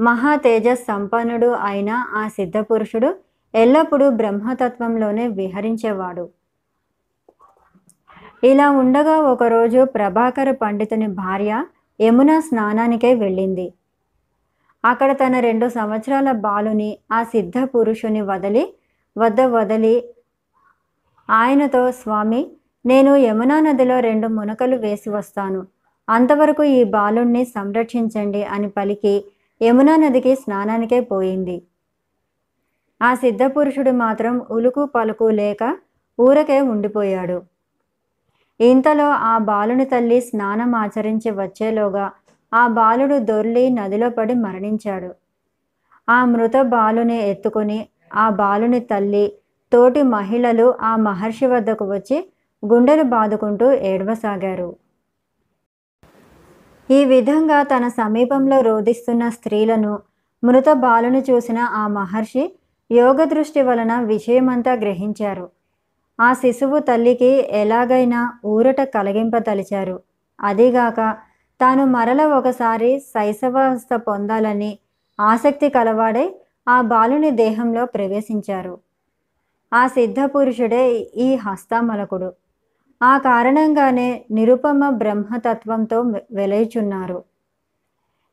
మహా 0.00 0.34
తేజస్ 0.34 0.80
సంపన్నుడు 0.80 1.46
అయిన 1.46 1.90
ఆ 1.90 2.28
సిద్ధపురుషుడు 2.28 3.14
ఎల్లప్పుడూ 3.54 4.10
బ్రహ్మతత్వంలోనే 4.10 5.28
విహరించేవాడు. 5.28 6.28
ఇలా 8.42 8.70
ఉండగా 8.70 9.20
ఒకరోజు 9.20 9.84
ప్రభాకర 9.84 10.50
పండితుని 10.50 11.06
భార్య 11.06 11.64
యమున 12.00 12.40
స్నానానికై 12.40 13.14
వెళ్ళింది. 13.14 13.74
అక్కడ 14.84 15.12
తన 15.12 15.40
రెండు 15.40 15.68
సంవత్సరాల 15.68 16.32
బాలుని 16.32 16.98
ఆ 17.12 17.22
సిద్ధ 17.22 17.54
పురుషుని 17.74 18.20
వదిలి 18.20 18.74
వద్ద 19.16 19.40
వదిలి 19.40 20.04
ఆయనతో 21.30 21.90
స్వామి 21.90 22.50
నేను 22.86 23.16
యమునా 23.16 23.60
నదిలో 23.60 24.00
రెండు 24.00 24.28
మునకలు 24.28 24.76
వేసి 24.76 25.10
వస్తాను. 25.10 25.66
అంతవరకు 26.08 26.62
ఈ 26.62 26.84
బాలుణ్ణి 26.84 27.44
సంరక్షించండి 27.44 28.42
అని 28.44 28.68
పలికి 28.68 29.24
యమునా 29.62 29.96
నదికి 29.96 30.34
స్నానానికే 30.34 31.00
పోయింది. 31.00 31.62
ఆ 33.02 33.14
సిద్ధపురుషుడు 33.14 33.90
మాత్రం 33.90 34.46
ఉలుకు 34.50 34.86
పలుకు 34.86 35.24
లేక 35.24 35.78
ఊరకే 36.20 36.60
ఉండిపోయాడు. 36.60 37.51
ఇంతలో 38.60 39.04
ఆ 39.04 39.38
బాలుని 39.38 39.84
తల్లి 39.84 40.20
స్నానం 40.20 40.74
ఆచరించి 40.74 41.30
వచ్చేలోగా 41.30 42.06
ఆ 42.52 42.68
బాలుడు 42.68 43.18
దొర్లి 43.18 43.70
నదిలో 43.70 44.10
పడి 44.10 44.34
మరణించాడు. 44.34 45.10
ఆ 46.08 46.24
మృత 46.24 46.56
బాలుని 46.74 47.18
ఎత్తుకొని 47.30 47.78
ఆ 48.14 48.30
బాలుని 48.30 48.80
తల్లి 48.80 49.24
తోటి 49.72 50.02
మహిళలు 50.02 50.66
ఆ 50.80 50.96
మహర్షి 50.96 51.46
వద్దకు 51.46 51.84
వచ్చి 51.84 52.16
గుండెలు 52.62 53.02
బాదుకుంటూ 53.02 53.72
ఏడవసాగారు. 53.72 54.70
ఈ 56.88 57.04
విధంగా 57.04 57.62
తన 57.62 57.88
సమీపంలో 57.88 58.60
రోధిస్తున్న 58.60 59.28
స్త్రీలను 59.28 59.92
మృత 60.42 60.68
బాలుని 60.84 61.20
చూసిన 61.20 61.58
ఆ 61.58 61.86
మహర్షి 61.88 62.44
యోగ 62.90 63.24
దృష్టి 63.24 63.62
వలన 63.62 64.00
విషయమంతా 64.04 64.72
గ్రహించారు. 64.74 65.46
ఆ 66.22 66.28
శిశువు 66.32 66.78
తల్లికి 66.78 67.30
ఎలాగైనా 67.60 68.20
ఊరట 68.46 68.80
కలిగింపతలిచారు 68.96 69.96
అదిగాక 70.38 71.00
తాను 71.60 71.84
మరల 71.86 72.22
ఒకసారి 72.38 72.90
శైశవావస్థ 73.12 73.94
పొందాలని 74.08 74.70
ఆసక్తి 75.18 75.68
కలవాడై 75.68 76.26
ఆ 76.68 76.76
బాలుని 76.92 77.30
దేహంలో 77.42 77.82
ప్రవేశించారు. 77.86 78.74
ఆ 79.72 79.82
సిద్ధపురుషుడే 79.86 80.84
ఈ 81.16 81.34
హస్తామలకుడు. 81.34 82.30
ఆ 83.00 83.12
కారణంగానే 83.18 84.08
నిరుపమ 84.30 84.90
బ్రహ్మతత్వంతో 85.02 85.98
వెలయుచున్నారు. 86.32 87.18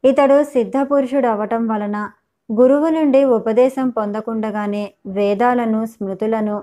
ఇతడు 0.04 0.38
సిద్ధపురుషుడు 0.54 1.28
అవటం 1.28 1.64
వలన 1.68 1.98
గురువు 2.50 2.90
నుండి 2.90 3.22
ఉపదేశం 3.38 3.88
పొందకుండగానే 3.90 4.84
వేదాలను 5.08 5.82
స్మృతులను 5.86 6.58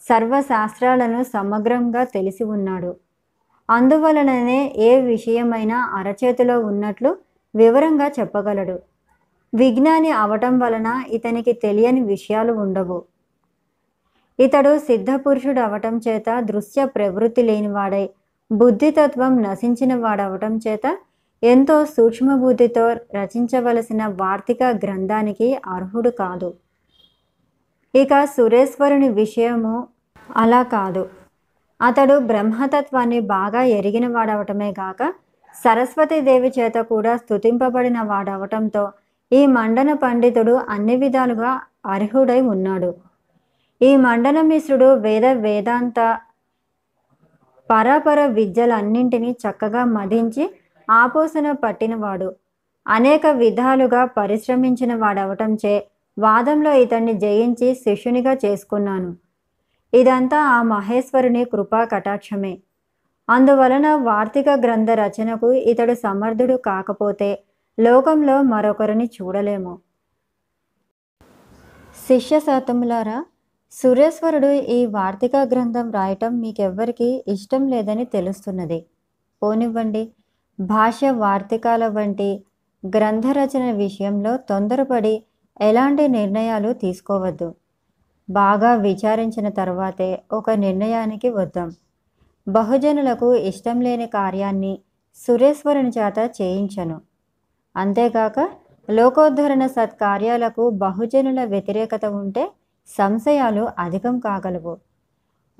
సర్వశాస్త్రాలను 0.00 1.22
సమగ్రంగా 1.22 2.04
తెలిసి 2.04 2.44
ఉన్నాడు. 2.44 2.96
అందువలననే 3.70 4.74
ఏ 4.76 5.00
విషయమైనా 5.00 5.78
అరచేతిలో 5.94 6.60
ఉన్నట్లు 6.60 7.16
వివరంగా 7.54 8.08
చెప్పగలడు. 8.08 8.78
విజ్ఞాని 9.54 10.10
అవటం 10.10 10.58
వలన 10.58 11.02
ఇతనికి 11.08 11.52
తెలియని 11.52 12.00
విషయాలు 12.00 12.52
ఉండవు. 12.52 13.02
ఇతడు 14.38 14.78
సిద్ధపురుషుడు 14.78 15.60
అవటం 15.60 16.00
చేత 16.08 16.40
దృశ్య 16.40 16.84
ప్రవృత్తి 16.86 17.42
లేనివాడై 17.42 18.10
బుద్ధితత్వం 18.52 19.42
నశించిన 19.42 19.94
వాడవటం 19.94 20.60
చేత 20.68 20.98
ఎంతో 21.42 21.84
సూక్ష్మబుద్ధితో 21.84 22.88
రచించవలసిన 22.88 24.06
వార్తిక 24.06 24.62
గ్రంథానికి 24.62 25.58
అర్హుడు 25.66 26.10
కాదు. 26.10 26.54
ఇక 27.94 28.24
సురేశ్వరుని 28.24 29.08
విషయము 29.08 29.74
అలా 30.36 30.62
కాదు. 30.62 31.02
అతడు 31.80 32.18
బ్రహ్మతత్వాన్ని 32.18 33.20
బాగా 33.20 33.62
ఎరిగిన 33.62 34.06
వాడవటమే 34.08 34.72
కాక 34.72 35.02
సరస్వతీదేవి 35.64 36.52
చేత 36.58 36.78
కూడా 36.78 37.16
స్థుతింపబడిన 37.16 38.00
వాడవటంతో 38.02 38.92
ఈ 39.32 39.46
మండన 39.46 39.92
పండితుడు 39.92 40.54
అన్ని 40.68 40.96
విధాలుగా 40.96 41.60
అర్హుడై 41.86 42.40
ఉన్నాడు. 42.40 42.90
ఈ 43.82 43.96
మండన 43.96 44.40
మిశ్రుడు 44.40 44.94
వేద 44.94 45.26
వేదాంత 45.26 46.18
పరాపర 47.70 48.26
విద్యలన్నింటినీ 48.26 49.36
చక్కగా 49.44 49.84
మదించి 49.84 50.44
ఆపోసన 50.90 51.52
పట్టినవాడు. 51.52 52.28
అనేక 52.86 53.26
విధాలుగా 53.26 54.04
పరిశ్రమించిన 54.04 54.94
వాడవటంచే 54.94 55.74
వాదంలో 56.18 56.72
ఇతన్ని 56.72 57.12
జయించి 57.12 57.74
శిష్యునిగా 57.74 58.36
చేసుకున్నాను. 58.44 59.16
ఇదంతా 59.94 60.38
ఆ 60.40 60.62
మహేశ్వరుని 60.62 61.44
కృపా 61.44 61.84
కటాక్షమే. 61.84 62.58
అందువలన 63.30 63.94
వార్తిక 63.94 64.48
గ్రంథ 64.48 64.90
రచనకు 64.90 65.52
ఇతడు 65.52 65.94
సమర్థుడు 65.94 66.56
కాకపోతే 66.56 67.42
లోకంలో 67.80 68.42
మరొకరిని 68.42 69.10
చూడలేము. 69.22 69.78
శిష్య 72.08 72.40
శాతములారా 72.40 73.24
సురేశ్వరుడు 73.72 74.46
ఈ 74.46 74.86
వార్తిక 74.86 75.36
గ్రంథం 75.36 75.90
రాయటం 75.90 76.40
మీకెవ్వరికీ 76.40 77.24
ఇష్టం 77.28 77.66
లేదని 77.66 78.04
తెలుస్తున్నది. 78.04 78.86
పోనివ్వండి 79.42 80.12
భాష 80.60 81.00
వార్తికాల 81.04 81.86
వంటి 81.86 82.44
గ్రంథరచన 82.86 83.72
విషయంలో 83.72 84.36
తొందరపడి 84.36 85.24
ఎలాంటి 85.60 86.08
నిర్ణయాలు 86.08 86.72
తీసుకోవద్దు. 86.72 87.54
బాగా 88.30 88.74
విచారించిన 88.74 89.48
తర్వాతే 89.48 90.22
ఒక 90.32 90.50
నిర్ణయానికి 90.50 91.28
వద్దాం. 91.28 91.70
బహుజనులకు 92.48 93.34
ఇష్టం 93.34 93.80
లేని 93.80 94.06
కార్యాన్ని 94.06 94.78
సురేశ్వరుని 95.16 95.88
చేత 95.88 96.18
చేయించను. 96.42 97.00
అంతేకాక 97.76 98.48
లోకోద్ధరణ 98.90 99.66
సత్కార్యాలకు 99.66 100.70
బహుజనుల 100.70 101.44
వ్యతిరేకత 101.44 102.04
ఉంటే 102.04 102.50
సంశయాలు 102.88 103.68
అధికం 103.78 104.18
కాగలవు. 104.18 104.78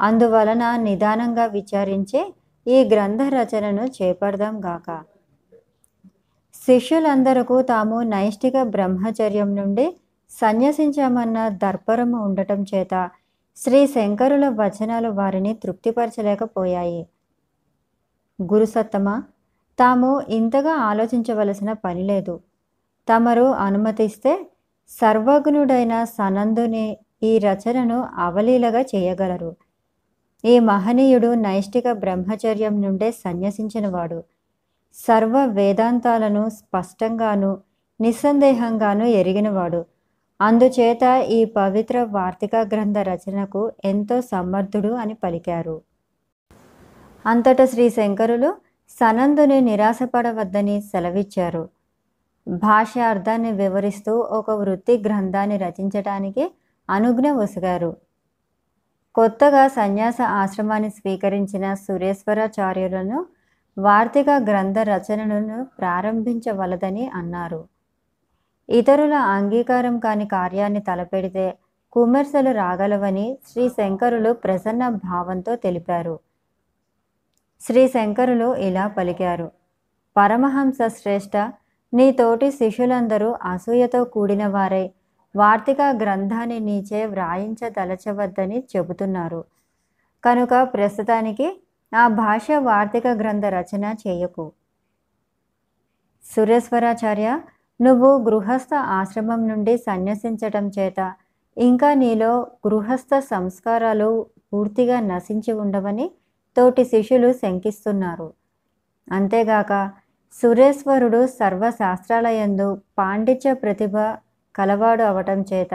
అందువలన 0.00 0.76
నిదానంగా 0.76 1.44
విచారించే 1.46 2.34
ఈ 2.66 2.84
గ్రంథ 2.84 3.22
రచనను 3.22 3.87
చేపడదాం 3.87 4.64
గాక. 4.64 5.02
శిష్యులందరకు 6.54 7.62
తాము 7.62 8.00
నైష్టిక 8.02 8.62
బ్రహ్మచర్యం 8.62 9.56
నుండి 9.56 9.84
సన్యసించామన్న 10.30 11.48
దర్పరము 11.48 12.18
ఉండటం 12.24 12.61
చేత 12.62 12.94
శ్రీ 13.56 13.87
శంకరుల 13.87 14.48
వచనాలు 14.48 15.08
వారిని 15.08 15.54
తృప్తిపరచలేకపోయాయి. 15.54 17.00
గురుసత్తమ 18.38 19.22
తాము 19.78 20.11
ఇంతగా 20.28 20.74
ఆలోచించవలసిన 20.74 21.72
పని 21.72 22.02
లేదు. 22.02 22.34
తమరు 23.08 23.46
అనుమతిస్తే 23.66 24.32
సర్వజ్ఞుడైన 24.90 26.04
సనందుని 26.04 26.87
ఈ 27.22 27.38
రచనను 27.38 28.08
అవలీలగా 28.18 28.80
చేయగలరు. 28.80 29.50
ఈ 30.44 30.58
మహనీయుడు 30.58 31.34
నైష్టిక 31.34 31.92
బ్రహ్మచర్యం 31.92 32.74
నుండే 32.80 33.11
సన్యసించినవాడు. 33.24 34.18
సర్వ 35.06 35.44
వేదాంతాలను 35.44 36.48
స్పష్టంగాను 36.48 37.58
నిస్సందేహంగాను 38.00 39.04
ఎరిగినవాడు. 39.04 39.84
అందుచేత 40.40 41.04
ఈ 41.28 41.44
పవిత్ర 41.44 42.02
వార్తిక 42.02 42.56
గ్రంథ 42.56 42.98
రచనకు 42.98 43.72
ఎంతో 43.84 44.20
సమర్థుడు 44.20 44.92
అని 44.92 45.14
పలికారు. 45.14 45.82
అంతట 47.26 47.64
శ్రీ 47.64 47.90
శంకరులు 47.90 48.54
సనందుని 48.90 49.61
నిరాశపడవద్దని 49.61 50.80
సెలవిచ్చారు. 50.80 51.68
భాష 52.46 52.98
అర్థాన్ని 52.98 53.52
వివరిస్తూ 53.52 54.18
ఒక 54.18 54.50
వృత్తి 54.50 55.02
గ్రంథాన్ని 55.06 55.56
రచించటానికి 55.56 56.44
అనుజ్ఞ 56.90 57.30
వసిగారు 57.30 57.96
కొత్తగా 59.14 59.68
సన్యాస 59.68 60.20
ఆశ్రమాన్ని 60.22 60.90
స్వీకరించిన 60.90 61.74
సురేశ్వరాచార్యులను 61.74 63.18
వార్తిక 63.78 64.30
గ్రంథ 64.30 64.78
రచనను 64.78 65.64
ప్రారంభించవలదని 65.64 67.08
అన్నారు. 67.08 67.68
ఇతరుల 68.68 69.14
అంగీకారం 69.14 69.98
కాని 69.98 70.26
కార్యాన్ని 70.26 70.80
తలపెడితే 70.80 71.58
కుమెర్సలు 71.92 72.50
రాగలవని 72.50 73.38
శ్రీ 73.52 73.68
శంకరులు 73.68 74.32
ప్రసన్న 74.32 74.88
భావంతో 74.88 75.56
తెలిపారు. 75.56 76.18
శ్రీ 77.60 77.88
శంకరులు 77.88 78.54
ఇలా 78.54 78.86
పలికారు. 78.86 79.52
పరమహంస 80.16 80.78
శ్రేష్ఠ 80.86 81.36
నీ 81.94 82.10
తోటి 82.10 82.50
శిష్యులందరూ 82.50 83.34
అసూయతో 83.44 84.04
కూడిన 84.04 84.46
వారై 84.46 84.90
వార్తిక 85.36 85.80
గ్రంథాన్ని 85.80 86.60
నీచే 86.60 87.06
వ్రాయించదలచవద్దని 87.06 88.64
చెబుతున్నారు. 88.76 89.44
కనుక 90.24 90.48
ప్రస్తుతానికి 90.62 91.62
ఆ 91.92 92.09
భాష 92.09 92.46
వార్తిక 92.61 93.07
గ్రంథ 93.20 93.44
రచన 93.46 93.85
చేయకు. 94.07 94.44
సురేశ్వరాచార్య 96.24 97.29
నువ్వు 97.81 98.11
గృహస్థ 98.27 98.74
ఆశ్రమం 98.74 99.40
నుండి 99.48 99.74
సన్యసించటం 99.79 100.66
చేత 100.79 101.01
ఇంకా 101.57 101.90
నీలో 101.94 102.33
గృహస్థ 102.66 103.18
సంస్కారాలు 103.18 104.11
పూర్తిగా 104.53 104.98
నశించి 105.01 105.53
ఉండవని 105.53 106.07
తోటి 106.57 106.85
శిష్యులు 106.85 107.33
శంకిస్తున్నారు. 107.33 108.29
అంతేగాక 109.09 109.72
సురేశ్వరుడు 110.35 111.20
సర్వశాస్త్రాలయందు 111.38 112.68
పాండిత్య 112.98 113.53
ప్రతిభ 113.55 113.96
కలవాడు 114.55 115.03
అవటం 115.03 115.40
చేత 115.53 115.74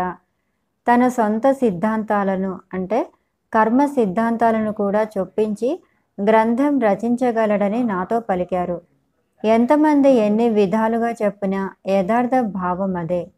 తన 0.87 1.01
సొంత 1.07 1.45
సిద్ధాంతాలను 1.51 2.59
అంటే 2.73 2.99
కర్మ 3.53 3.81
సిద్ధాంతాలను 3.85 4.71
కూడా 4.73 5.01
చొప్పించి 5.17 5.69
గ్రంథం 6.21 6.79
రచించగలడని 6.79 7.83
నాతో 7.83 8.19
పలికారు. 8.19 8.81
ఎంతమంది 9.45 10.09
ఎన్ని 10.09 10.49
విధాలుగా 10.49 11.11
చెప్పినా 11.11 11.71
యథార్థ 11.87 12.39
భావం 12.41 12.95
అదే. 12.95 13.31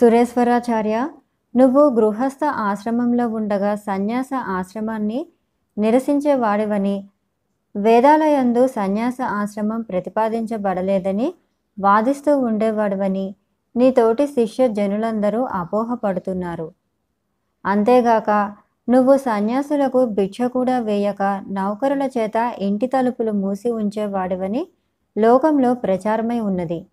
సురేశ్వరాచార్య 0.00 1.08
నువ్వు 1.56 1.90
గృహస్థ 1.90 2.44
ఆశ్రమంలో 2.44 3.28
ఉండగా 3.28 3.74
సన్యాస 3.74 4.30
ఆశ్రమాన్ని 4.34 5.26
నిరసించేవాడివని 5.78 6.96
వేదాలయందు 7.76 8.66
సన్యాస 8.66 9.16
ఆశ్రమం 9.22 9.80
ప్రతిపాదించబడలేదని 9.82 11.34
వాదిస్తూ 11.78 12.38
ఉండేవాడివని 12.38 13.34
నీ 13.76 13.90
తోటి 13.90 14.26
శిష్య 14.26 14.68
జనులందరూ 14.68 15.44
అపోహపడుతున్నారు. 15.44 16.72
అంతేగాక 17.66 18.30
నువ్వు 18.88 19.16
సన్యాసులకు 19.16 20.06
భిక్ష 20.06 20.42
కూడా 20.42 20.78
వేయక 20.78 21.44
నౌకరుల 21.48 22.02
చేత 22.02 22.54
ఇంటి 22.58 22.86
తలుపులు 22.86 23.32
మూసి 23.32 23.70
ఉంచేవాడివని 23.70 24.66
లోకంలో 25.18 25.74
ప్రచారమై 25.74 26.40
ఉన్నది. 26.40 26.86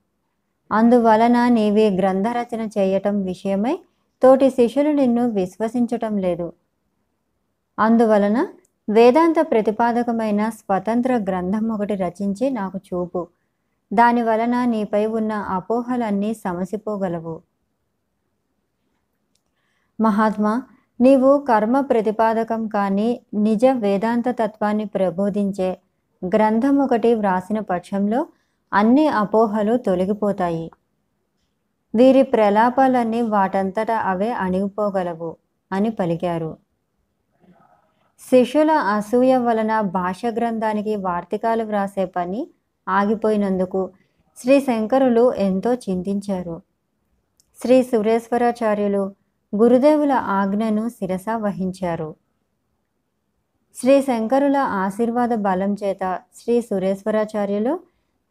అందువలన 0.72 1.48
నీవి 1.48 1.90
గ్రంథరచన 1.90 2.70
చేయటం 2.78 3.22
విషయమై 3.22 3.80
తోటి 4.24 4.50
శిష్యులు 4.50 4.90
నిన్ను 4.90 5.30
విశ్వసించటం 5.30 6.18
లేదు. 6.18 6.54
అందువలన 7.80 8.48
వేదాంత 8.90 9.36
ప్రతిపాదకమైన 9.40 10.50
స్వతంత్ర 10.50 11.18
గ్రంథం 11.18 11.70
ఒకటి 11.70 11.96
రచించి 11.96 12.50
నాకు 12.50 12.78
చూపు. 12.78 13.28
దాని 13.94 14.22
వలన 14.22 14.66
నీపై 14.66 15.06
ఉన్న 15.06 15.32
అపోహలన్నీ 15.32 16.34
సమసిపోగలవు. 16.34 17.42
మహాత్మా 20.02 20.64
నీవు 21.00 21.46
కర్మ 21.48 21.80
ప్రతిపాదకం 21.80 22.68
కానీ 22.68 23.22
నిజ 23.34 23.66
వేదాంత 23.66 24.28
తత్వాన్ని 24.30 24.86
ప్రబోధించే 24.86 25.70
గ్రంథం 26.22 26.78
ఒకటి 26.78 27.14
వ్రాసిన 27.14 27.60
పక్షంలో 27.60 28.28
అన్ని 28.74 29.08
అపోహలు 29.08 29.78
తొలగిపోతాయి. 29.78 30.72
వీరి 31.94 32.24
ప్రలాపాలన్నీ 32.24 33.22
వాటంతటా 33.22 33.98
అవే 33.98 34.30
అణిగిపోగలవు 34.32 35.32
అని 35.72 35.90
పలికారు. 35.90 36.58
శిష్యుల 38.20 38.72
అసూయ 38.72 39.34
వలన 39.38 39.82
భాష 39.82 40.22
గ్రంథానికి 40.26 40.96
వార్తికాలు 40.96 41.64
వ్రాసే 41.64 42.06
పని 42.06 42.48
ఆగిపోయినందుకు 42.88 43.82
శ్రీ 44.38 44.60
శంకరులు 44.60 45.34
ఎంతో 45.34 45.74
చింతించారు. 45.74 46.56
శ్రీ 47.62 47.84
సురేశ్వరాచార్యులు 47.84 49.04
గురుదేవుల 49.54 50.12
ఆజ్ఞను 50.12 50.90
శిరస 50.90 51.26
వహించారు. 51.36 52.16
శ్రీ 53.76 54.02
శంకరుల 54.02 54.58
ఆశీర్వాద 54.58 55.34
బలం 55.38 55.74
చేత 55.84 56.04
శ్రీ 56.36 56.62
సురేశ్వరాచార్యులు 56.62 57.80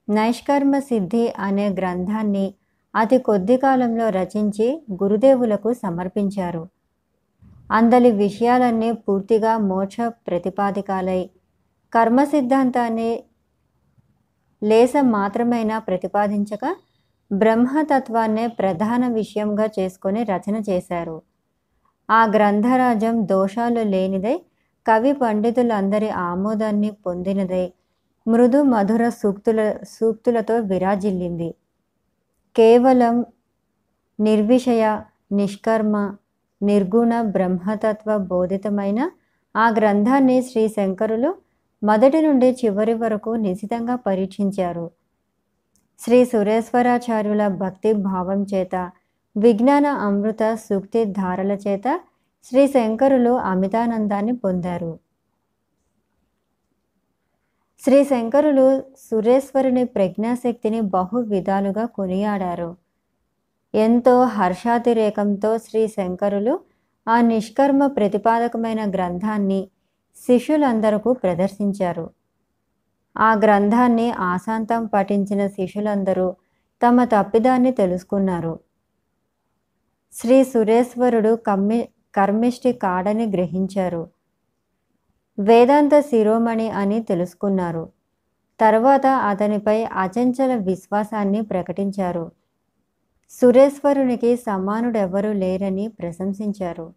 నైష్కర్మ 0.09 0.79
సిద్ధి 0.79 1.33
అనే 1.39 1.69
గ్రంథాన్ని 1.69 2.47
అతి 2.95 3.19
కొద్ది 3.19 3.57
కాలంలో 3.57 4.09
రచించి 4.09 4.67
గురుదేవులకు 5.03 5.73
సమర్పించారు. 5.73 6.63
అందలి 7.71 8.11
విషయాలన్నీ 8.11 8.93
పూర్తిగా 8.93 9.59
మోక్ష 9.59 9.97
ప్రతిపాదికాలై 10.27 11.21
కర్మ 11.93 12.25
సిద్ధాంతాన్ని 12.25 13.11
లేస 14.63 14.93
మాత్రమైనా 15.11 15.79
ప్రతిపాదించక 15.79 16.65
బ్రహ్మతత్వాన్నే 17.35 18.47
ప్రధాన 18.47 19.03
విషయంగా 19.09 19.67
చేసుకొని 19.79 20.23
రచన 20.23 20.57
చేశారు. 20.71 21.17
ఆ 22.09 22.21
గ్రంథరాజం 22.27 23.27
దోషాలు 23.27 23.83
లేనిదై 23.83 24.37
కవి 24.87 25.13
పండితులందరి 25.13 26.11
ఆమోదాన్ని 26.11 26.91
పొందినదై 27.07 27.73
మృదు 28.27 28.63
మధుర 28.63 29.09
సూక్తుల 29.09 29.61
సూక్తులతో 29.83 30.57
విరాజిల్లింది. 30.71 31.55
కేవలం 32.57 33.25
నిర్విషయ 34.19 34.85
నిష్కర్మ 35.33 35.97
నిర్గుణ 36.63 37.23
బ్రహ్మతత్వ 37.35 38.19
బోధితమైన 38.19 39.01
ఆ 39.55 39.65
గ్రంథాన్ని 39.71 40.37
శ్రీ 40.43 40.69
శంకరులు 40.69 41.31
మొదటి 41.83 42.21
నుండి 42.23 42.49
చివరి 42.51 42.95
వరకు 42.95 43.31
నిశితంగా 43.31 43.97
పరీక్షించారు. 44.07 44.87
శ్రీ 46.01 46.25
సురేశ్వరాచార్యుల 46.25 47.49
భక్తి 47.49 47.93
భావం 47.93 48.47
చేత 48.55 48.91
విజ్ఞాన 49.37 49.87
అమృత 49.87 50.55
సూక్తి 50.55 51.05
ధారల 51.05 51.53
చేత 51.53 52.01
శ్రీ 52.45 52.67
శంకరులు 52.67 53.31
అమితానందాన్ని 53.31 54.37
పొందారు. 54.37 54.99
శ్రీ 57.83 58.05
శంకరులు 58.05 58.67
సురేశ్వరుని 58.81 59.85
ప్రజ్ఞాశక్తిని 59.85 60.81
బహు 60.81 61.19
విధాలుగా 61.19 61.87
కొనియాడారు. 61.87 62.77
ఎంతో 63.75 64.25
హర్షాతిరేకంతో 64.25 65.59
శ్రీ 65.59 65.89
శంకరులు 65.89 66.61
ఆ 67.09 67.21
నిష్కర్మ 67.21 67.87
ప్రతిపాదకమైన 67.87 68.91
గ్రంథాన్ని 68.91 69.69
శిష్యులందరకు 70.17 71.13
ప్రదర్శించారు. 71.13 72.11
ఆ 73.17 73.35
గ్రంథాన్ని 73.35 74.11
ఆశాంతం 74.11 74.87
పఠించిన 74.87 75.47
శిష్యులందరూ 75.47 76.35
తమ 76.87 77.05
తప్పిదాన్ని 77.05 77.73
తెలుసుకున్నారు. 77.73 78.61
శ్రీ 80.13 80.45
సురేశ్వరుడు 80.45 81.37
కమ్మి 81.37 81.89
కర్మిష్టి 82.15 82.73
కాడని 82.73 83.27
గ్రహించారు. 83.27 84.11
వేదాంత 85.39 86.01
శిరోమణి 86.01 86.71
అని 86.71 87.03
తెలుసుకున్నారు. 87.03 87.93
తర్వాత 88.61 89.07
అతనిపై 89.07 89.85
అచంచల 89.85 90.57
విశ్వాసాన్ని 90.57 91.41
ప్రకటించారు. 91.41 92.33
సురేశ్వరునికి 93.31 94.37
సమానుడెవ్వరూ 94.37 95.33
లేరని 95.33 95.89
ప్రశంసించారు. 95.89 96.95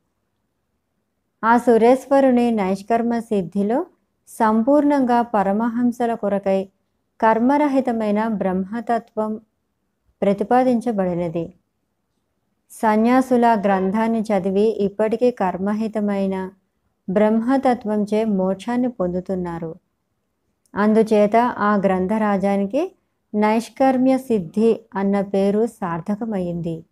ఆ 1.44 1.58
సురేశ్వరుని 1.58 2.52
నైష్కర్మ 2.52 3.20
సిద్ధిలో 3.20 3.86
సంపూర్ణంగా 4.28 5.22
పరమహంసల 5.22 6.14
కొరకై 6.14 6.70
కర్మరహితమైన 7.22 8.28
బ్రహ్మతత్వం 8.28 9.42
ప్రతిపాదించబడినది. 10.22 11.54
సన్యాసుల 12.72 13.56
గ్రంథాన్ని 13.66 14.22
చదివి 14.22 14.62
ఇప్పటికీ 14.62 15.32
కర్మహితమైన 15.32 16.52
బ్రహ్మతత్వంచే 17.10 18.26
మోక్షాన్ని 18.26 18.88
పొందుతున్నారు. 18.88 19.76
అందుచేత 20.76 21.36
ఆ 21.36 21.76
గ్రంథరాజానికి 21.76 22.96
నైష్కర్మ్య 23.36 24.18
సిద్ధి 24.18 24.80
అన్న 24.96 25.22
పేరు 25.22 25.66
సార్థకమైంది 25.66 26.86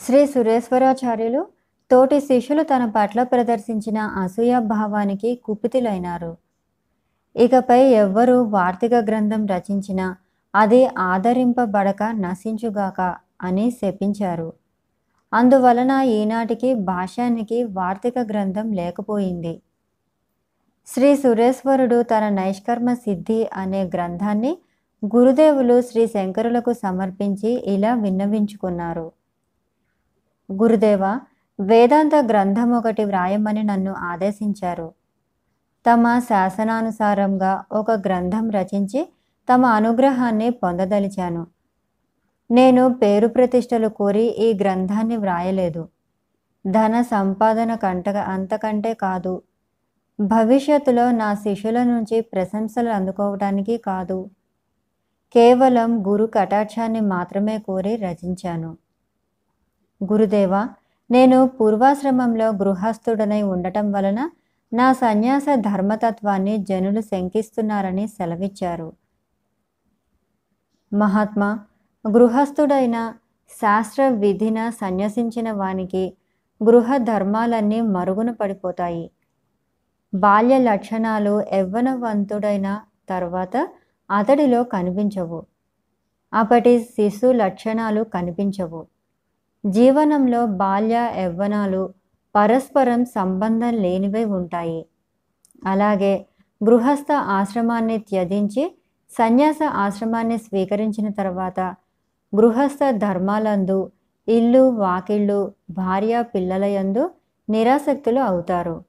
శ్రీ 0.00 0.26
సురేశ్వరాచార్యులు 0.26 1.46
తోటి 1.90 2.20
శిష్యులు 2.20 2.62
తన 2.62 2.92
పట్ల 2.96 3.22
ప్రదర్శించిన 3.22 3.98
అసూయ 3.98 4.58
భావానికి 4.58 5.34
కుపితులైనారు. 5.44 6.36
ఇకపై 7.36 7.80
ఎవ్వరూ 7.80 8.42
వార్తిక 8.42 8.94
గ్రంథం 8.94 9.46
రచించినా 9.46 10.16
అది 10.54 10.86
ఆదరింపబడక 10.86 12.02
నశించుగాక 12.02 13.16
అని 13.42 13.70
శపించారు. 13.70 14.52
అందువలన 15.32 15.90
ఈనాటికి 15.90 16.74
భాష్యానికి 16.74 17.64
వార్తిక 17.64 18.18
గ్రంథం 18.18 18.72
లేకపోయింది. 18.72 19.62
శ్రీ 20.86 21.16
సురేశ్వరుడు 21.16 22.02
తన 22.02 22.28
నైష్కర్మ 22.28 22.94
సిద్ధి 22.94 23.48
అనే 23.54 23.82
గ్రంథాన్ని 23.84 24.58
గురుదేవులు 25.02 25.80
శ్రీ 25.80 26.06
శంకరులకు 26.06 26.72
సమర్పించి 26.72 27.50
ఇలా 27.74 27.94
విన్నవించుకున్నారు. 27.94 29.12
గురుదేవ 30.52 31.20
వేదాంత 31.60 32.14
గ్రంథం 32.14 32.72
ఒకటి 32.72 33.04
వ్రాయమని 33.04 33.62
నన్ను 33.62 33.92
ఆదేశించారు. 33.92 34.92
తమ 35.86 36.18
శాసనానుసారంగా 36.18 37.64
ఒక 37.72 37.90
గ్రంథం 37.90 38.50
రచించి 38.50 39.12
తమ 39.52 39.66
అనుగ్రహాన్ని 39.66 40.50
పొందదలిచాను. 40.50 41.46
నేను 42.50 42.94
పేరు 42.94 43.28
ప్రతిష్టలు 43.28 43.88
కోరి 43.88 44.22
ఈ 44.22 44.58
గ్రంథాన్ని 44.58 45.16
వ్రాయలేదు. 45.16 45.88
ధన 46.70 47.02
సంపాదన 47.02 47.74
కంట 47.74 48.08
అంతకంటే 48.08 48.94
కాదు. 48.94 49.42
భవిష్యత్తులో 50.20 51.10
నా 51.10 51.34
శిష్యుల 51.34 51.82
నుంచి 51.82 52.20
ప్రశంసలు 52.20 52.90
అందుకోవటానికి 52.90 53.76
కాదు. 53.78 54.30
కేవలం 55.34 56.06
గురు 56.06 56.26
కటాక్షాన్ని 56.26 57.00
మాత్రమే 57.00 57.58
కోరి 57.58 57.96
రచించాను. 57.96 58.76
గురుదేవ 60.04 60.68
నేను 61.10 61.46
పూర్వాశ్రమంలో 61.46 62.48
గృహస్థుడనై 62.50 63.42
ఉండటం 63.42 63.92
వలన 63.92 64.30
నా 64.72 64.92
సన్యాస 64.92 65.44
ధర్మతత్వాన్ని 65.54 66.56
జనులు 66.58 67.00
శంకిస్తున్నారని 67.00 68.06
సెలవిచ్చారు. 68.08 68.92
మహాత్మా 70.92 71.58
గృహస్థుడైన 72.10 73.14
శాస్త్ర 73.50 74.08
విధిన 74.08 74.70
సన్యసించిన 74.70 75.52
వానికి 75.52 76.14
గృహ 76.64 76.96
ధర్మాలన్నీ 76.96 77.80
మరుగున 77.80 78.30
పడిపోతాయి. 78.30 79.10
బాల్య 80.14 80.58
లక్షణాలు 80.58 81.44
యవ్వనవంతుడైన 81.52 82.80
తర్వాత 83.08 83.68
అతడిలో 84.10 84.64
కనిపించవు. 84.64 85.46
అప్పటి 86.32 86.84
శిశు 86.84 87.32
లక్షణాలు 87.32 88.04
కనిపించవు. 88.04 88.93
జీవనంలో 89.64 90.46
బాల్య 90.46 91.10
యవ్వనాలు 91.18 91.94
పరస్పరం 92.34 93.04
సంబంధం 93.04 93.74
లేనివై 93.74 94.24
ఉంటాయి. 94.24 94.86
అలాగే 95.66 96.26
గృహస్థ 96.64 97.12
ఆశ్రమాన్ని 97.12 97.98
త్యజించి 97.98 98.76
సన్యాస 99.18 99.58
ఆశ్రమాన్ని 99.62 100.38
స్వీకరించిన 100.38 101.08
తర్వాత 101.08 101.60
గృహస్థ 102.34 102.90
ధర్మాలందు 102.90 103.90
ఇల్లు 104.28 104.70
వాకిళ్ళు 104.70 105.52
భార్య 105.70 106.22
పిల్లలయందు 106.22 107.10
నిరాసక్తులు 107.48 108.20
అవుతారు. 108.20 108.84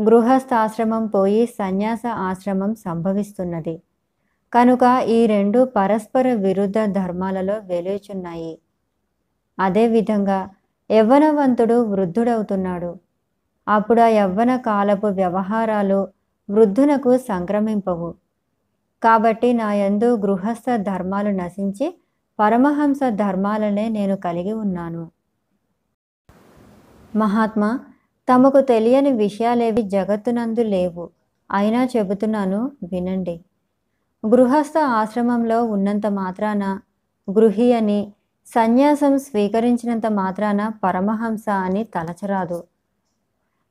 గృహస్థాశ్రమం 0.00 1.06
పోయి 1.06 1.46
సన్యాస 1.46 2.06
ఆశ్రమం 2.06 2.74
సంభవిస్తున్నది. 2.74 3.82
కనుక 4.52 4.82
ఈ 5.08 5.26
రెండు 5.26 5.64
పరస్పర 5.64 6.32
విరుద్ధ 6.34 6.78
ధర్మాలలో 6.84 7.58
వెలుచున్నాయి 7.64 8.58
అదేవిధంగా 9.58 10.50
యవ్వనవంతుడు 10.90 11.84
వృద్ధుడవుతున్నాడు. 11.84 12.96
అప్పుడు 13.68 14.00
ఆ 14.00 14.06
యవ్వన 14.06 14.56
కాలపు 14.56 15.06
వ్యవహారాలు 15.06 16.08
వృద్ధునకు 16.50 17.16
సంక్రమింపవు. 17.16 18.14
కాబట్టి 19.02 19.52
నా 19.52 19.72
యందు 19.72 20.16
గృహస్థ 20.16 20.76
ధర్మాలు 20.76 21.28
నశించి 21.28 21.98
పరమహంస 22.40 23.00
ధర్మాలనే 23.08 23.88
నేను 23.88 24.16
కలిగి 24.16 24.52
ఉన్నాను. 24.52 25.10
మహాత్మా 27.16 27.80
తమకు 28.28 28.60
తెలియని 28.60 29.12
విషయాలేవి 29.12 29.82
జగత్తునందు 29.82 30.60
లేవు. 30.60 31.10
అయినా 31.52 31.84
చెబుతున్నాను 31.84 32.72
వినండి. 32.92 33.40
గృహస్థ 34.26 34.78
ఆశ్రమంలో 34.78 35.64
ఉన్నంత 35.64 36.06
మాత్రాన 36.06 36.80
గృహి 37.30 37.72
అని 37.72 38.12
సన్యాసం 38.54 39.18
స్వీకరించినంత 39.18 40.06
మాత్రాన 40.06 40.68
పరమహంస 40.84 41.48
అని 41.48 41.84
తలచరాదు. 41.84 42.64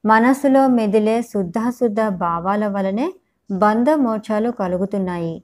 మనస్సులో 0.05 0.67
మెదిలే 0.67 1.21
శుద్ధాశుద్ధ 1.21 2.07
భావాల 2.07 2.67
వలనే 2.67 3.13
బంధ 3.51 3.89
మోక్షాలు 3.89 4.51
కలుగుతున్నాయి. 4.51 5.43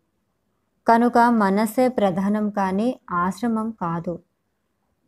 కనుక 0.88 1.17
మనస్సే 1.17 1.88
ప్రధానం 1.88 2.50
కానీ 2.50 3.00
ఆశ్రమం 3.12 3.72
కాదు. 3.72 4.20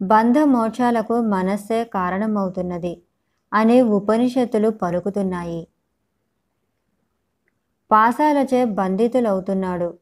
బంధ 0.02 0.38
మోక్షాలకు 0.40 1.22
మనస్సే 1.22 1.84
కారణమవుతున్నది 1.84 3.02
అనే 3.54 3.82
ఉపనిషత్తులు 3.82 4.70
పలుకుతున్నాయి. 4.70 5.68
పాసాలచే 7.92 8.66
బంధితులవుతున్నాడు. 8.66 9.98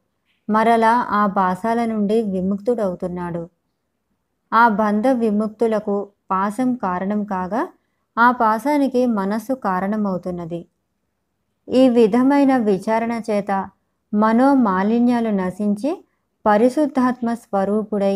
మరలా 0.49 0.93
ఆ 1.09 1.25
పాశాల 1.25 1.85
నుండి 1.85 2.21
విముక్తుడవుతున్నాడు. 2.21 3.49
ఆ 4.51 4.67
బంధ 4.67 5.07
విముక్తులకు 5.07 5.95
పాసం 6.31 6.75
కారణం 6.75 7.23
కాగా 7.23 7.61
ఆ 8.17 8.31
పాసానికి 8.31 9.05
మనస్సు 9.05 9.53
కారణమవుతున్నది. 9.53 10.61
ఈ 11.67 11.89
విధమైన 11.89 12.57
విచారణ 12.57 13.13
చేత 13.29 13.51
మనోమాలిన్యాలు 14.13 15.29
నశించి 15.29 15.91
పరిశుద్ధాత్మ 16.45 17.33
స్వరూపుడై 17.33 18.15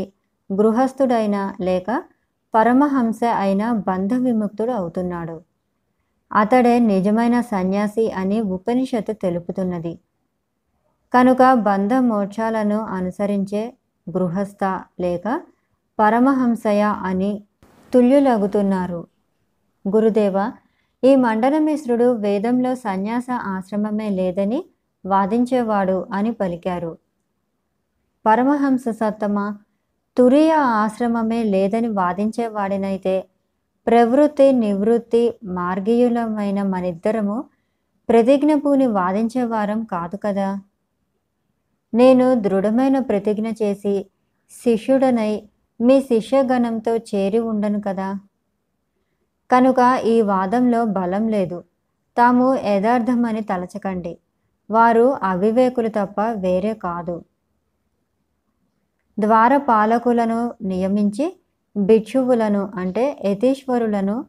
గృహస్థుడైన 0.49 1.37
లేక 1.61 2.03
పరమహంస 2.53 3.23
అయిన 3.23 3.71
బంధ 3.87 4.13
విముక్తుడు 4.13 4.71
అవుతున్నాడు. 4.71 5.37
అతడే 6.31 6.79
నిజమైన 6.79 7.41
సన్యాసి 7.41 8.11
అని 8.11 8.41
ఉపనిషత్తు 8.41 9.13
తెలుపుతున్నది. 9.13 9.93
కనుక 11.13 11.53
బంధ 11.53 11.93
మోక్షాలను 11.93 12.79
అనుసరించే 12.97 13.63
గృహస్థ 14.07 14.63
లేక 14.99 15.27
పరమహంసయ 15.99 16.81
అని 16.81 17.43
తుల్యులగుతున్నారు. 17.93 19.07
గురుదేవ 19.87 20.51
ఈ 21.03 21.15
మండనమిశ్రుడు 21.15 22.13
వేదంలో 22.15 22.75
సన్యాస 22.75 23.25
ఆశ్రమమే 23.31 24.09
లేదని 24.09 24.65
వాదించేవాడు 25.05 26.07
అని 26.13 26.31
పలికారు. 26.33 26.97
పరమహంస 28.25 28.83
సత్తమ 28.89 29.57
తురియ 30.17 30.51
ఆశ్రమమే 30.51 31.43
లేదని 31.43 31.87
వాదించేవాడినైతే 31.87 33.25
ప్రవృత్తి 33.87 34.51
నివృత్తి 34.51 35.35
మార్గీయులమైన 35.43 36.63
మనిద్దరము 36.63 37.43
ప్రతిజ్ఞపూని 38.09 38.87
వాదించేవారం 38.87 39.83
కాదు 39.83 40.17
కదా? 40.17 40.59
నేను 41.93 42.33
దృఢమైన 42.33 42.99
ప్రతిజ్ఞ 42.99 43.47
చేసి 43.47 44.05
శిష్యుడనై 44.51 45.43
మీ 45.81 46.01
శిష్యగణంతో 46.01 46.97
చేరి 46.97 47.39
ఉండను 47.39 47.81
కదా? 47.81 48.19
కనుక 49.51 50.01
ఈ 50.05 50.21
వాదంలో 50.21 50.85
బలం 50.85 51.27
లేదు. 51.27 51.63
తాము 52.17 52.55
యథార్థమని 52.55 53.41
తలచకండి. 53.41 54.17
వారు 54.71 55.17
అవివేకులు 55.23 55.87
తప్ప 55.87 56.21
వేరే 56.21 56.73
కాదు. 56.73 57.23
ద్వారపాలకులను 59.19 60.53
నియమించి 60.61 61.39
భిక్షువులను 61.77 62.71
అంటే 62.75 63.21
యతీశ్వరులను 63.25 64.25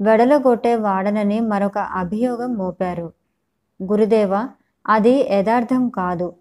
వెడలగొట్టే 0.00 0.74
వాడనని 0.76 1.40
మరొక 1.40 1.78
అభియోగం 1.78 2.54
మోపారు. 2.54 3.12
గురుదేవ 3.82 4.48
అది 4.86 5.28
యథార్థం 5.30 5.88
కాదు. 5.88 6.36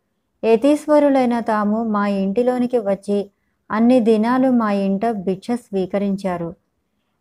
యతీశ్వరులైన 0.45 1.39
తాము 1.39 1.83
మా 1.83 2.07
ఇంటిలోనికి 2.07 2.77
వచ్చి 2.77 3.31
అన్ని 3.71 3.99
దినాలు 3.99 4.49
మా 4.51 4.71
ఇంట 4.71 5.05
భిక్ష 5.11 5.51
స్వీకరించారు. 5.51 6.55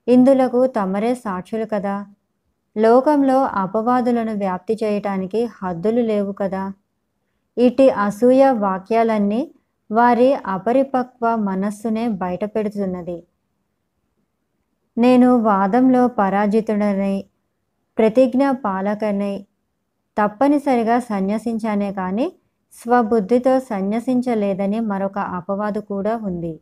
ఇందులకు 0.09 0.67
తమరే 0.67 1.15
సాక్షులు 1.15 1.65
కదా? 1.65 2.07
లోకంలో 2.77 3.43
అపవాదులను 3.43 4.33
వ్యాప్తి 4.33 4.79
చేయటానికి 4.85 5.45
హద్దులు 5.45 6.01
లేవు 6.01 6.33
కదా? 6.33 6.73
ఇటు 7.59 7.83
అసూయ 7.83 8.51
వాక్యాలన్నీ 8.51 9.55
వారి 9.93 10.35
అపరిపక్వ 10.35 11.37
మనస్సునే 11.37 12.09
బయటపెడుతున్నది. 12.09 13.25
నేను 14.99 15.37
వాదంలో 15.37 16.09
పరాజితుడనై 16.09 17.25
ప్రతిజ్ఞ 17.99 18.51
పాలకనై 18.51 19.47
తప్పనిసరిగా 20.19 20.99
సన్యసించానే 20.99 21.93
కానీ 21.93 22.33
స్వబుద్ధితో 22.83 23.61
సన్యసించలేదని 23.61 24.81
మరొక 24.81 25.19
అపవాదు 25.19 25.81
కూడా 25.81 26.17
ఉంది. 26.17 26.61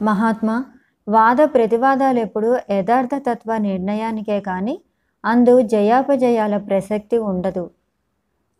మహాత్మా 0.00 0.64
వాద 1.08 1.36
ప్రతివాదాలు 1.54 2.18
ఎప్పుడు 2.18 2.58
యథార్థతత్వ 2.70 3.56
నిర్ణయానికే 3.58 4.40
కానీ 4.40 4.80
అందు 5.24 5.60
జయాపజయాల 5.62 6.56
ప్రసక్తి 6.56 7.18
ఉండదు. 7.18 7.70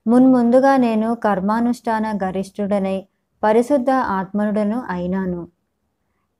మున్ముందుగా 0.07 0.77
నేను 0.77 1.15
కర్మానుష్ఠాన 1.15 2.19
గరిష్ఠుడనై 2.25 3.07
పరిశుద్ధ 3.43 3.91
ఆత్మనుడను 3.91 4.83
అయినాను. 4.91 5.49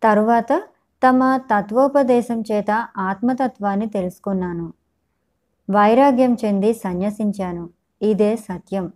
తరువాత 0.03 0.63
తమ 1.03 1.37
తత్వోపదేశం 1.37 2.41
చేత 2.53 2.71
ఆత్మతత్వాన్ని 2.99 3.87
తెలుసుకున్నాను. 3.87 4.73
వైరాగ్యం 5.71 6.37
చెంది 6.45 6.75
సన్యసించాను. 6.75 7.71
ఇదే 8.03 8.37
సత్యం. 8.37 8.93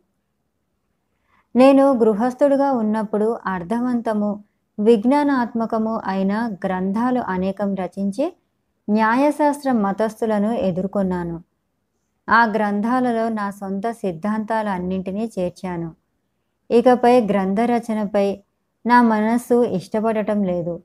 నేను 1.56 1.92
గృహస్థుడుగా 1.92 2.72
ఉన్నప్పుడు 2.72 3.38
అర్థవంతము 3.46 4.44
విజ్ఞానాత్మకము 4.78 6.00
అయిన 6.06 6.56
గ్రంథాలు 6.66 7.20
అనేకం 7.20 7.74
రచించి 7.74 8.36
న్యాయశాస్త్ర 8.90 9.72
మతస్థులను 9.72 10.52
ఎదుర్కొన్నాను. 10.52 11.42
ఆ 12.28 12.46
గ్రంథాలలో 12.46 13.28
నా 13.28 13.50
సొంత 13.50 13.90
సిద్ధాంతాలన్నింటినీ 13.90 15.32
చేర్చాను. 15.38 15.94
ఇకపై 16.70 17.20
గ్రంథ 17.20 17.60
రచనపై 17.60 18.40
నా 18.86 19.02
మనస్సు 19.02 19.64
ఇష్టపడటం 19.64 20.42
లేదు. 20.42 20.82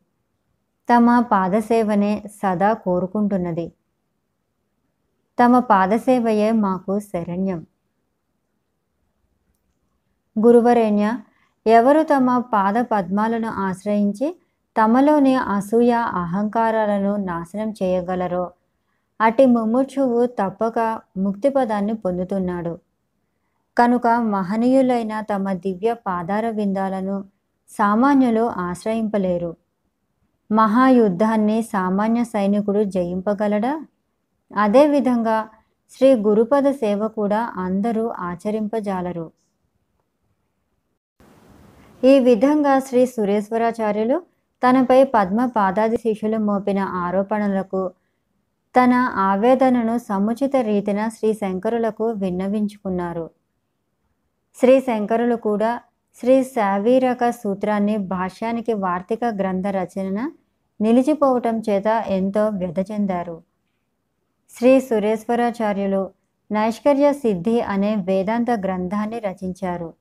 తమ 0.90 1.20
పాదసేవనే 1.20 2.24
సదా 2.42 2.74
కోరుకుంటున్నది. 2.74 3.74
తమ 5.40 5.60
పాదసేవయే 5.60 6.52
మాకు 6.52 7.00
శరణ్యం. 7.00 7.66
గురువరేణ్య 10.40 11.18
ఎవరు 11.66 12.04
తమ 12.04 12.38
పాద 12.54 12.76
పద్మాలను 12.92 13.48
ఆశ్రయించి 13.48 14.36
తమలోని 14.78 15.36
అసూయ 15.36 15.92
అహంకారాలను 15.92 17.16
నాశనం 17.16 17.74
చేయగలరో? 17.84 18.52
అటి 19.22 19.46
ముముక్షువు 19.46 20.26
తప్పక 20.26 21.02
ముక్తి 21.18 21.50
పదాన్ని 21.50 21.94
పొందుతున్నాడు. 21.94 22.80
కనుక 23.78 24.08
మహనీయులైన 24.08 25.22
తమ 25.22 25.54
దివ్య 25.54 25.94
పాదార 25.94 26.50
విందాలను 26.50 27.24
సామాన్యులు 27.70 28.42
ఆశ్రయింపలేరు. 28.42 29.56
మహాయుద్ధాన్ని 30.52 31.62
సామాన్య 31.62 32.24
సైనికుడు 32.24 32.84
జయింపగలడా? 32.84 33.82
అదేవిధంగా 34.56 35.50
శ్రీ 35.92 36.16
గురుపద 36.16 36.72
సేవ 36.72 37.08
కూడా 37.08 37.54
అందరూ 37.58 38.08
ఆచరింపజాలరు. 38.08 39.32
ఈ 42.04 42.20
విధంగా 42.20 42.80
శ్రీ 42.80 43.06
సురేశ్వరాచార్యులు 43.06 44.22
తనపై 44.64 45.04
పద్మ 45.04 45.46
పాదాది 45.46 45.98
శిష్యులు 45.98 46.38
మోపిన 46.38 46.80
ఆరోపణలకు 46.80 47.92
తన 48.78 48.94
ఆవేదనను 49.16 49.98
సముచిత 49.98 50.56
రీతిన 50.56 51.08
శ్రీ 51.08 51.34
శంకరులకు 51.34 52.06
విన్నవించుకున్నారు. 52.06 53.30
శ్రీ 54.56 54.82
శంకరులు 54.82 55.36
కూడా 55.36 55.82
శ్రీ 56.20 56.44
శావీరక 56.44 57.30
సూత్రాన్ని 57.30 57.98
భాష్యానికి 57.98 58.74
వార్తిక 58.74 59.26
గ్రంథ 59.26 59.68
రచన 59.68 60.32
నిలిచిపోవటం 60.82 61.60
చేత 61.70 62.04
ఎంతో 62.08 62.48
వ్యధ 62.48 62.80
చెందారు. 62.92 63.44
శ్రీ 64.58 64.80
సురేశ్వరాచార్యులు 64.80 66.10
నైష్కర్య 66.52 67.14
సిద్ధి 67.14 67.62
అనే 67.62 67.96
వేదాంత 67.96 68.52
గ్రంథాన్ని 68.52 69.20
రచించారు. 69.20 70.01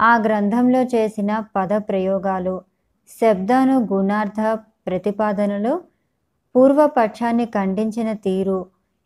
ఆ 0.00 0.16
గ్రంథంలో 0.16 0.82
చేసిన 0.94 1.30
పద 1.56 1.72
ప్రయోగాలు 1.88 2.56
శబ్దాను 3.10 3.76
గుణార్థ 3.92 4.40
ప్రతిపాదనలు 4.86 5.72
పూర్వపక్షాన్ని 6.54 7.46
ఖండించిన 7.46 8.12
తీరు 8.12 8.58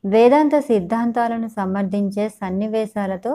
వేదాంత 0.05 0.59
సిద్ధాంతాలను 0.59 1.49
సమర్థించే 1.49 2.29
సన్నివేశాలతో 2.29 3.33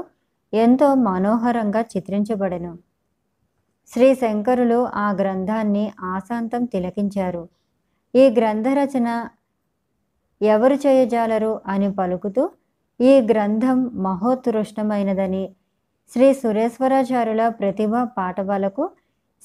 ఎంతో 0.54 0.88
మనోహరంగా 0.96 1.82
చిత్రించబడెను. 1.82 2.72
శ్రీ 3.92 4.14
శంకరులు 4.14 4.80
ఆ 4.96 5.12
గ్రంథాన్ని 5.12 5.92
ఆశాంతం 6.04 6.66
తిలకించారు. 6.66 7.44
ఈ 8.14 8.30
గ్రంథ 8.30 8.68
రచన 8.68 9.30
ఎవరు 10.42 10.76
చేయజాలరు 10.76 11.62
అని 11.68 11.92
పలుకుతూ 11.92 12.44
ఈ 13.00 13.14
గ్రంథం 13.22 13.80
మహోత్కృష్టమైనదని 13.96 15.44
శ్రీ 16.14 16.34
సురేశ్వరాచారుల 16.34 17.48
ప్రతిభ 17.48 17.92
పాఠవాలకు 18.04 18.90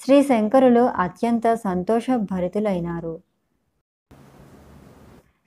శ్రీ 0.05 0.23
శంకరులు 0.23 0.81
అత్యంత 0.81 1.55
సంతోషభరితులైనారు. 1.55 3.21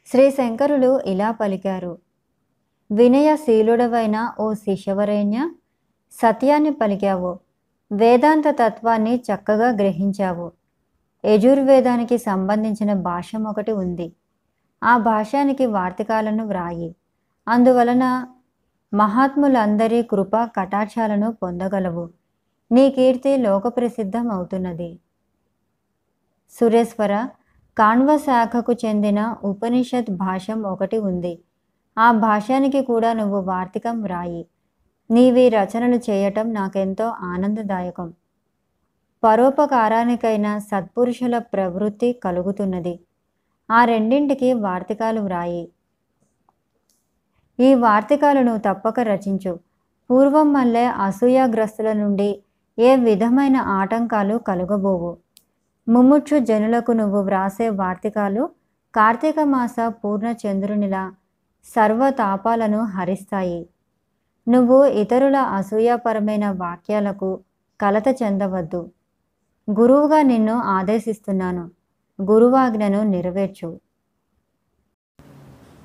శ్రీ 0.07 0.31
శంకరులు 0.31 0.99
ఇలా 0.99 1.31
పలికారు. 1.31 1.97
వినయశీలుడవైన 2.91 4.33
ఓ 4.39 4.53
శిశవరేణ్య 4.53 5.49
సత్యాన్ని 6.11 6.71
పలికావు 6.71 7.39
వేదాంత 7.91 8.43
తత్వాన్ని 8.47 9.15
చక్కగా 9.15 9.69
గ్రహించావు. 9.69 10.51
యజుర్వేదానికి 11.25 12.17
సంబంధించిన 12.17 12.93
భాష్యం 12.93 13.43
ఒకటి 13.43 13.71
ఉంది. 13.71 14.13
ఆ 14.83 14.97
భాష్యానికి 14.97 15.65
వార్తికాలను 15.65 16.47
వ్రాయి. 16.47 16.95
అందువలన 17.47 18.27
మహాత్ములందరి 18.93 20.03
కృప 20.03 20.35
కటాక్షాలను 20.35 21.31
పొందగలవు. 21.31 22.09
నీ 22.71 22.89
కీర్తి 22.89 23.37
లోకప్రసిద్ధం 23.37 24.31
అవుతున్నది 24.31 24.99
సురేశ్వర 26.49 27.27
కాణ్వ 27.77 28.17
శాఖకు 28.17 28.73
చెందిన 28.73 29.35
ఉపనిషత్ 29.43 30.11
భాష్యం 30.11 30.61
ఒకటి 30.63 30.97
ఉంది. 30.97 31.39
ఆ 31.97 32.11
భాష్యానికి 32.11 32.81
కూడా 32.81 33.13
నువ్వు 33.13 33.39
వార్తికం 33.41 34.01
వ్రాయి 34.01 34.45
నీవి 35.11 35.49
రచనలు 35.49 35.99
చేయటం 36.09 36.53
నాకెంతో 36.53 37.05
ఆనందదాయకం. 37.05 38.13
పరోపకారానికైన 39.23 40.57
సత్పురుషుల 40.57 41.37
ప్రవృత్తి 41.37 42.13
కలుగుతున్నది. 42.13 42.99
ఆ 43.71 43.85
రెండింటికి 43.85 44.53
వార్తికాలు 44.53 45.21
వ్రాయి. 45.21 45.71
ఈ 47.59 47.73
వార్తికాలను 47.75 48.57
తప్పక 48.57 48.99
రచించు. 48.99 49.59
పూర్వం 50.09 50.53
మళ్ళే 50.53 50.85
అసూయాగ్రస్తుల 50.85 51.93
నుండి 51.93 52.41
ఏ 52.79 52.95
విధమైన 52.95 53.57
ఆటంకాలు 53.57 54.37
కలుగబోవు? 54.37 55.17
ముముక్షు 55.89 56.39
జనులకు 56.39 56.91
నువ్వు 56.91 57.21
వ్రాసే 57.21 57.69
వార్తికాలు 57.69 58.49
కార్తీక 58.95 59.39
మాస 59.39 59.75
పూర్ణచంద్రునిలా 59.89 61.13
సర్వతాపాలను 61.65 62.83
హరిస్తాయి. 62.83 63.69
నువ్వు 64.47 64.85
ఇతరుల 64.85 65.35
అసూయాపరమైన 65.35 66.49
వాక్యాలకు 66.49 67.39
కలత 67.81 68.07
చెందవద్దు. 68.23 68.91
గురువుగా 69.71 70.21
నిన్ను 70.21 70.53
ఆదేశిస్తున్నాను. 70.53 71.71
గురువాజ్ఞను 72.21 73.03
నెరవేర్చు. 73.03 73.69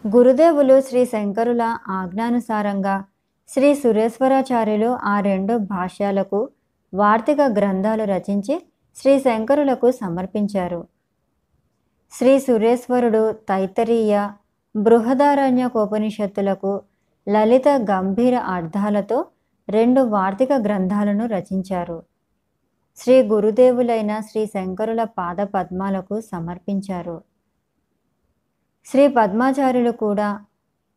గురుదేవులు 0.07 0.80
శ్రీ 0.80 1.05
శంకరుల 1.05 1.78
ఆజ్ఞానుసారంగా 1.88 3.05
శ్రీ 3.48 3.74
సురేశ్వరాచార్యులు 3.74 4.86
ఆ 4.86 5.20
రెండు 5.20 5.59
భాష్యాలకు 5.59 6.48
వార్తిక 6.94 7.40
గ్రంథాలు 7.40 8.05
రచించి 8.05 8.62
శ్రీ 8.96 9.20
శంకరులకు 9.20 9.90
సమర్పించారు. 9.90 10.84
శ్రీ 12.12 12.38
సురేశ్వరుడు 12.38 13.32
తైతరీయ 13.32 14.28
బృహదారణ్యకోపనిషత్తులకు 14.76 16.80
లలిత 17.28 17.68
గంభీర 17.68 18.34
అర్థాలతో 18.34 19.26
రెండు 19.68 20.00
వార్తిక 20.00 20.53
గ్రంథాలను 20.53 21.26
రచించారు. 21.26 22.03
శ్రీ 22.96 23.22
గురుదేవులైన 23.22 24.20
శ్రీ 24.20 24.46
శంకరుల 24.46 25.05
పాద 25.05 25.36
పద్మాలకు 25.36 26.20
సమర్పించారు. 26.20 27.32
శ్రీ 28.87 29.09
పద్మాచార్యులు 29.09 29.91
కూడా 29.91 30.41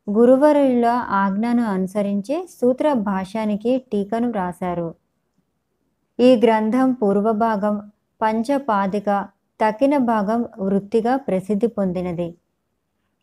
గురువరుల 0.10 0.86
ఆజ్ఞను 1.10 1.64
అనుసరించి 1.64 2.48
సూత్ర 2.62 2.94
భాష్యానికి 2.94 3.78
టీకను 3.92 4.28
వ్రాశారు. 4.30 4.96
ఈ 6.20 6.36
గ్రంథం 6.36 6.94
పూర్వ 6.94 7.32
భాగం 7.32 7.92
పంచపాదిక 8.22 9.28
తక్కిన 9.62 9.98
భాగం 9.98 10.46
వృత్తిగా 10.60 11.16
ప్రసిద్ధి 11.16 11.68
పొందినది. 11.68 12.36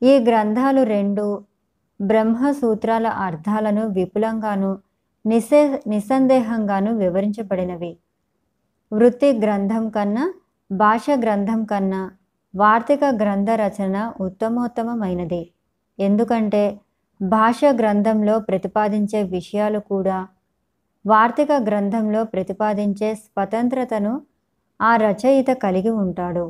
ఈ 0.02 0.18
గ్రంథాలు 0.18 0.82
రెండు 0.82 1.44
బ్రహ్మసూత్రాల 2.00 3.06
అర్థాలను 3.06 3.88
విపులంగాను 3.88 4.78
నిసే 5.26 5.80
నిస్సందేహంగాను 5.86 6.96
వివరించబడినవి. 6.96 7.96
వృత్తి 8.92 9.32
గ్రంథం 9.32 9.90
కన్నా 9.90 10.34
భాష 10.72 11.06
గ్రంథం 11.10 11.64
కన్నా 11.64 12.10
వార్తిక 12.54 13.04
గ్రంథ 13.04 13.50
రచన 13.50 14.12
ఉత్తమోత్తమైనది 14.20 15.52
ఎందుకంటే 15.98 16.80
భాష 17.22 17.60
గ్రంథంలో 17.80 18.38
ప్రతిపాదించే 18.38 19.22
విషయాలు 19.22 19.78
కూడా 19.80 20.26
వార్తిక 21.06 21.52
గ్రంథంలో 21.52 22.24
ప్రతిపాదించే 22.24 23.14
స్వతంత్రతను 23.14 24.22
ఆ 24.80 24.96
రచయిత 24.96 25.50
కలిగి 25.52 25.90
ఉంటాడు. 25.90 26.44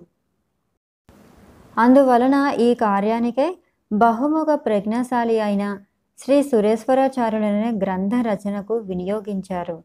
అందువలన 1.76 2.54
ఈ 2.60 2.74
కార్యానికే 2.74 3.46
బహుముఖ 3.92 4.46
ప్రజ్ఞాశాలి 4.54 5.40
అయిన 5.40 5.64
శ్రీ 6.18 6.42
సురేశ్వరాచార్యులనే 6.42 7.70
గ్రంథ 7.70 8.14
రచనకు 8.14 8.74
వినియోగించారు. 8.74 9.76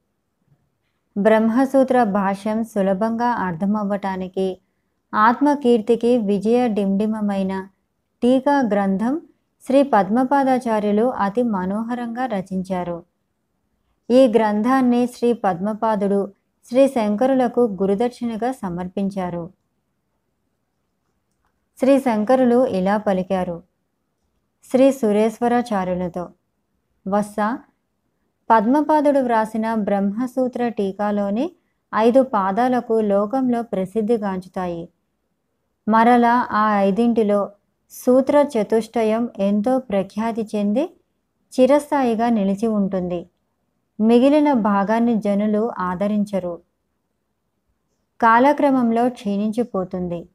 బ్రహ్మసూత్ర 1.18 2.04
భాష్యం 2.04 2.64
సులభంగా 2.64 3.30
అర్థమవ్వటానికి 3.48 4.48
ఆత్మకీర్తికి 5.14 6.18
విజయ 6.18 6.68
డిమ్డిమమైన 6.68 7.70
టీకా 8.22 8.62
గ్రంథం 8.62 9.22
శ్రీ 9.66 9.84
పద్మపాదాచార్యులు 9.84 11.10
అతి 11.10 11.44
మనోహరంగా 11.44 12.26
రచించారు. 12.26 13.04
ఈ 14.10 14.28
గ్రంథాన్ని 14.28 15.08
శ్రీ 15.08 15.34
పద్మపాదుడు 15.34 16.34
శ్రీ 16.66 16.88
శంకరులకు 16.88 17.62
గురుదక్షిణగా 17.62 18.52
సమర్పించారు. 18.52 19.50
శ్రీ 21.80 22.00
శంకరులు 22.00 22.66
ఇలా 22.66 22.98
పలికారు. 22.98 23.64
శ్రీ 24.72 24.92
సురేశ్వరాచార్యులతో 24.92 26.30
వస్స 27.08 27.36
పద్మపాదుడు 28.50 29.20
వ్రాసిన 29.20 29.76
బ్రహ్మసూత్ర 29.76 30.68
టీకాలోని 30.68 31.52
ఐదు 31.96 32.22
పాదాలకు 32.22 33.02
లోకంలో 33.02 33.62
ప్రసిద్ధిగాంచుతాయి 33.62 34.90
మరలా 35.88 36.48
ఆ 36.52 36.80
ఐదింటిలో 36.80 37.50
సూత్ర 37.92 38.38
చతుష్టయం 38.38 39.30
ఎంతో 39.40 39.80
ప్రఖ్యాతి 39.80 40.50
చెంది 40.56 40.90
చిరస్థాయిగా 41.54 42.30
నిలిచి 42.30 42.68
ఉంటుంది. 42.68 43.30
మిగిలిన 44.00 44.54
భాగాన్ని 44.54 45.16
జనులు 45.16 45.72
ఆదరించరు. 45.80 46.62
కాలక్రమంలో 48.22 49.10
క్షీణించిపోతుంది. 49.10 50.30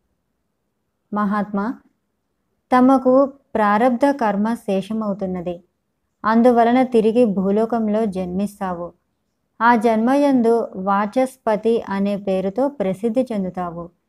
మహాత్మా 1.14 1.74
తమకు 2.72 3.26
ప్రారబ్ధ 3.26 4.11
కర్మ 4.11 4.55
శేషమవుతున్నది. 4.55 5.62
అందువలన 6.24 6.82
తిరిగి 6.82 7.24
భూలోకంలో 7.24 8.05
జన్మిస్తావు. 8.05 8.92
ఆ 9.61 9.76
జన్మయందు 9.76 10.68
వాచస్పతి 10.76 11.82
అనే 11.88 12.16
పేరుతో 12.16 12.68
ప్రసిద్ధి 12.68 13.26
చెందుతావు. 13.32 14.01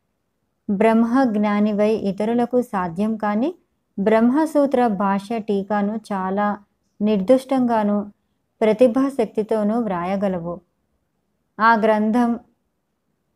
బ్రహ్మ 0.68 1.22
జ్ఞానివై 1.24 1.92
ఇతరులకు 1.94 2.62
సాధ్యం 2.62 3.16
కాని 3.16 3.54
బ్రహ్మసూత్ర 3.98 4.86
భాష 4.86 5.28
టీకాను 5.32 6.00
చాలా 6.12 6.58
నిర్దుష్టంగాను 7.00 8.12
ప్రతిభాశక్తితోనూ 8.60 9.80
వ్రాయగలవు. 9.80 10.60
ఆ 11.60 11.74
గ్రంథం 11.74 12.40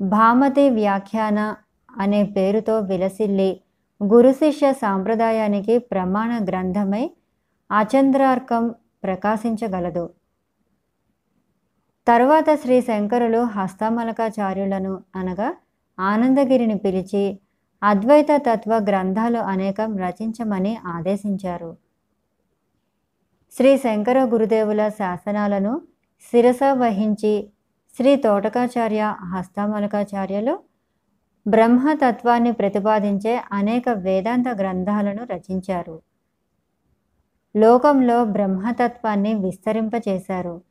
భామతి 0.00 0.70
వ్యాఖ్యాన 0.70 1.56
అనే 1.96 2.22
పేరుతో 2.22 2.78
విలసిల్లి 2.80 3.60
గురు 4.00 4.32
శిష్య 4.32 4.72
సాంప్రదాయానికి 4.72 5.78
ప్రమాణ 5.78 6.44
గ్రంథమై 6.44 7.10
అచంద్రార్కం 7.70 8.74
ప్రకాశించగలదు. 9.04 10.10
తర్వాత 12.06 12.54
శ్రీ 12.54 12.80
శంకరులు 12.80 13.38
హస్తమలకాచార్యులను 13.38 15.02
అనగా 15.16 15.48
ఆనందగిరిని 16.00 16.78
పిలిచి 16.78 17.40
అద్వైత 17.82 18.26
తత్వ 18.32 18.78
గ్రంథాలు 18.78 19.38
అనేకం 19.38 19.96
రచించమని 19.96 20.76
ఆదేశించారు. 20.86 21.76
శ్రీ 23.52 23.78
శంకర 23.78 24.24
గురుదేవుల 24.24 24.88
శాసనాలను 24.88 25.82
శిరస 26.20 26.58
వహించి 26.72 27.50
శ్రీ 27.96 28.16
తోటకాచార్య 28.16 29.14
హస్తమలకాచార్యులు 29.22 30.58
బ్రహ్మతత్వాన్ని 31.48 32.52
ప్రతిపాదించే 32.52 33.40
అనేక 33.52 33.88
వేదాంత 33.88 34.48
గ్రంథాలను 34.48 35.24
రచించారు. 35.24 36.02
లోకంలో 37.56 38.24
బ్రహ్మతత్వాన్ని 38.24 39.34
విస్తరింపచేశారు. 39.34 40.62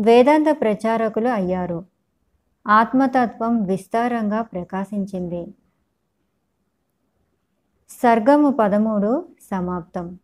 వేదాంత 0.00 0.46
ప్రచారకులు 0.60 1.28
అయ్యారు. 1.28 1.84
ఆత్మతత్వం 2.66 3.62
విస్తారంగా 3.62 4.42
ప్రకాశించింది. 4.42 5.54
సర్గము 7.90 8.50
పదమూడు 8.50 9.28
సమాప్తం. 9.50 10.18